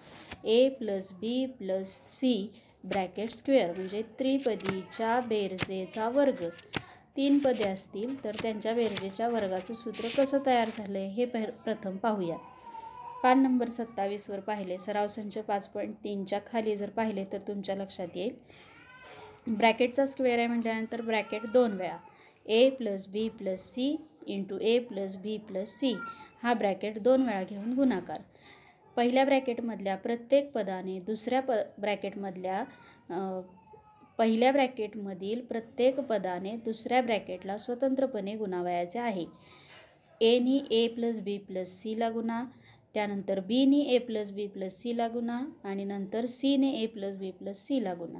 A 0.46 0.68
plus 0.70 1.12
B 1.14 1.46
plus 1.60 1.96
C 2.08 2.52
bracket 2.84 3.32
square 3.32 3.72
म्हणजे 3.78 4.02
त्रिपदीच्या 4.20 5.20
बेरजेचा 5.28 6.08
वर्ग. 6.10 6.44
तीन 7.18 7.40
पदे 7.40 7.68
असतील 7.70 8.24
तर 8.24 8.36
त्यांच्या 8.42 8.74
बेरजेच्या 8.74 9.28
वर्गाचं 9.30 9.74
सूत्र 9.74 10.08
कसं 10.18 10.46
तयार 10.46 10.70
झालं 10.78 10.98
आहे 11.00 11.08
हे 11.08 11.26
प्रथम 11.26 11.98
पाहूया. 11.98 12.36
पान 13.24 13.42
नंबर 13.44 13.68
सत्तावीसवर 13.68 14.40
पाहिले. 14.40 14.78
सराव 14.78 15.08
संच 15.08 15.38
पाच 15.48 15.68
पॉईंट 15.70 15.96
तीनच्या 16.04 16.40
खाली 16.48 16.76
जर 16.76 16.90
पाहिले 16.90 17.26
तर 17.32 17.38
तुमच्या 17.48 17.76
लक्षात 17.76 18.18
येईल. 18.18 18.36
ब्रॅकेटचा 19.48 20.06
स्क्वेअर 20.06 20.38
आहे 20.40 20.48
म्हटल्यानंतर 20.48 21.02
ब्रॅकेट 21.02 21.46
दोन 21.54 21.74
वेळा. 21.78 21.98
A 22.46 22.70
plus 22.70 23.08
B 23.08 23.28
plus 23.30 23.66
C 23.74 23.96
into 24.28 24.58
A 24.62 24.78
plus 24.80 25.16
B 25.18 25.38
plus 25.48 25.76
C 25.80 25.94
हा 26.44 26.54
ब्रॅकेट 26.54 26.98
दोन 27.04 27.26
वेळा 27.26 27.44
घेऊन 27.44 27.74
गुणाकार. 27.74 28.22
पहिल्या 28.98 29.24
ब्रॅकेटमधल्या 29.26 29.96
प्रत्येक 29.98 30.52
पदाने 30.52 31.00
दुसऱ्या 31.00 31.42
प 31.42 31.52
ब्रॅकेटमधल्या 31.80 32.64
पहिल्या 34.20 34.52
ब्रॅकेटमधील 34.52 35.42
प्रत्येक 35.46 36.00
पदाने 36.00 36.56
दुसऱ्या 36.66 37.02
ब्रॅकेटला 37.02 37.58
स्वतंत्रपणे 37.58 38.36
गुणावयाचे 38.36 39.00
आहे. 39.00 39.26
एनी 40.22 40.60
ए 40.72 40.88
प्लस 40.96 41.20
बी 41.20 41.38
प्लस 41.38 41.76
सीला 41.82 42.10
गुणा. 42.10 42.44
त्यानंतर 42.96 43.40
बीनी 43.40 43.82
ए 43.96 43.98
प्लस 43.98 44.32
बी 44.32 44.46
प्लस 44.48 44.82
सीला 44.82 45.08
गुणा 45.08 45.40
आणि 45.64 45.84
नंतर 45.86 46.26
सीने 46.26 46.72
ए 46.82 46.86
प्लस 46.86 47.16
बी 47.18 47.32
प्लस 47.32 47.66
सीला 47.68 47.94
गुणा. 47.94 48.20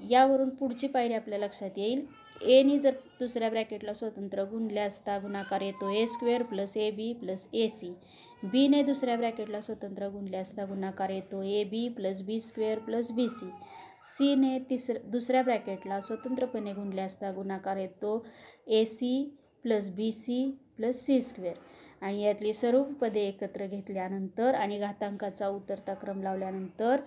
यावरून 0.00 0.48
पुढची 0.50 0.86
पायरी 0.86 1.14
आपल्या 1.14 1.38
लक्षात 1.38 1.78
येईल. 1.78 2.04
एनी 2.42 2.78
जर 2.78 2.94
दुसऱ्या 3.20 3.48
ब्रॅकेटला 3.50 3.92
स्वतंत्र 3.92 4.44
गुणले 4.44 4.80
असता 4.80 5.18
गुणाकार 5.18 5.60
येतो 5.60 5.90
A 5.90 6.04
square 6.06 6.42
plus 6.42 6.76
A 6.76 6.90
B 6.90 7.12
plus 7.12 7.48
A 7.54 7.66
C 7.68 7.92
बीने 8.42 8.82
दुसऱ्या 8.82 9.16
ब्रॅकेटला 9.16 9.60
स्वतंत्र 9.60 10.08
गुणले 10.08 10.36
असता 10.36 10.64
गुणाकार 10.64 11.10
येतो 11.10 11.42
A 11.42 11.62
B 11.64 11.88
plus 11.88 12.22
B 12.22 12.38
square 12.40 12.78
plus 12.78 13.12
B 13.12 13.28
C 13.28 13.50
सीने 14.06 14.58
तिसर 14.70 14.98
दुसऱ्या 15.04 15.42
ब्रॅकेटला 15.42 16.00
स्वतंत्रपणे 16.00 16.72
गुणले 16.72 17.00
असता 17.00 17.30
गुणाकार 17.32 17.76
येतो 17.76 18.24
A 18.66 18.84
C 18.84 19.24
plus 19.64 19.88
B 19.90 20.10
C 20.12 20.44
plus 20.76 21.04
C 21.06 21.20
square 21.20 21.56
आणि 22.00 22.22
यातली 22.22 22.52
सर्व 22.52 22.82
पदे 23.00 23.20
एकत्र 23.20 23.66
घेतल्यानंतर 23.66 24.54
आणि 24.54 24.78
घातांकाचा 24.78 25.48
उतरता 25.48 25.94
क्रम 25.94 26.22
लावल्यानंतर 26.22 27.00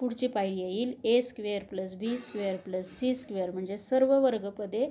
पुढची 0.00 0.26
पायरी 0.26 0.58
येईल 0.58 0.94
A 1.04 1.20
square 1.22 1.62
plus 1.62 1.94
B 1.94 2.16
square 2.18 2.56
plus 2.56 2.98
C 2.98 3.14
square. 3.14 3.50
म्हणजे 3.50 3.78
सर्व 3.78 4.12
वर्गपदे 4.20 4.88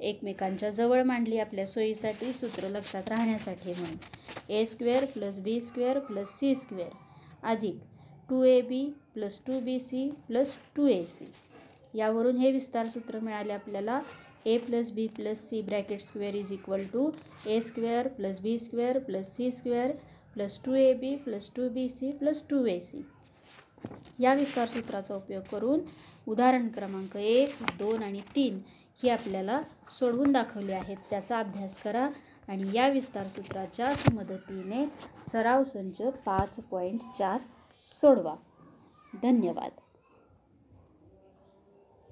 एकमेकांच्या 0.00 0.70
जवळ 0.70 1.02
मांडली 1.02 1.38
आपल्या 1.38 1.66
सोयीसाठी 1.66 2.32
सूत्र 2.32 2.68
लक्षात 2.68 3.08
राहण्यासाठी 3.08 3.72
म्हणून. 3.72 3.96
A 4.48 4.64
square 4.64 5.04
plus 5.04 5.40
B 5.40 5.60
square 5.60 5.98
plus 5.98 6.38
C 6.38 6.54
square. 6.54 6.90
अधिक 7.42 7.78
two 8.30 8.42
A 8.44 8.60
B 8.60 8.84
plus 9.14 9.40
two 9.46 9.60
B 9.60 9.78
C 9.80 10.08
plus 10.28 10.56
two 10.76 10.86
A 10.86 11.02
C. 11.04 11.26
यावरून 11.94 12.36
हे 12.36 12.50
विस्तार 12.52 12.88
सूत्र 12.88 13.18
मिळाले 13.18 13.52
आपल्याला. 13.52 14.00
A 14.46 14.56
plus 14.58 14.90
B 14.92 15.06
plus 15.16 15.48
C 15.48 15.60
bracket 15.62 16.00
square 16.00 16.34
is 16.34 16.52
equal 16.52 16.84
to 16.92 17.10
A 17.46 17.60
square 17.60 18.08
plus 18.08 18.40
B 18.40 18.58
square 18.58 18.98
plus 18.98 19.34
C 19.36 19.50
square 19.50 19.90
plus 20.34 20.60
two 20.64 20.74
A 20.74 20.92
B 20.94 21.14
plus 21.16 21.50
two 21.56 21.68
B 21.68 21.88
C 21.88 22.10
plus 22.12 22.44
two 22.50 22.64
A 22.66 22.78
C 22.80 23.04
या 24.18 24.34
विस्तार 24.34 24.68
सूत्राचा 24.68 25.14
उपयोग 25.14 25.42
करून 25.50 25.80
उदाहरण 26.26 26.68
क्रमांक 26.68 27.16
एक 27.16 27.62
दोन 27.78 28.02
आणि 28.02 28.20
तीन 28.36 28.60
ही 29.02 29.08
आपल्याला 29.08 29.60
सोडवून 29.90 30.32
दाखवली 30.32 30.72
आहेत. 30.72 30.96
त्याचा 31.10 31.38
अभ्यास 31.38 31.76
करा 31.78 32.08
आणि 32.48 32.70
या 32.74 32.88
विस्तार 32.88 33.28
सूत्राच्या 33.28 33.92
मदतीने 34.12 34.84
सराव 35.32 35.62
संच 35.62 36.00
पाच 36.26 36.58
पॉईंट 36.70 37.00
चार 37.18 37.40
सोडवा. 37.90 38.34
धन्यवाद. 39.22 39.80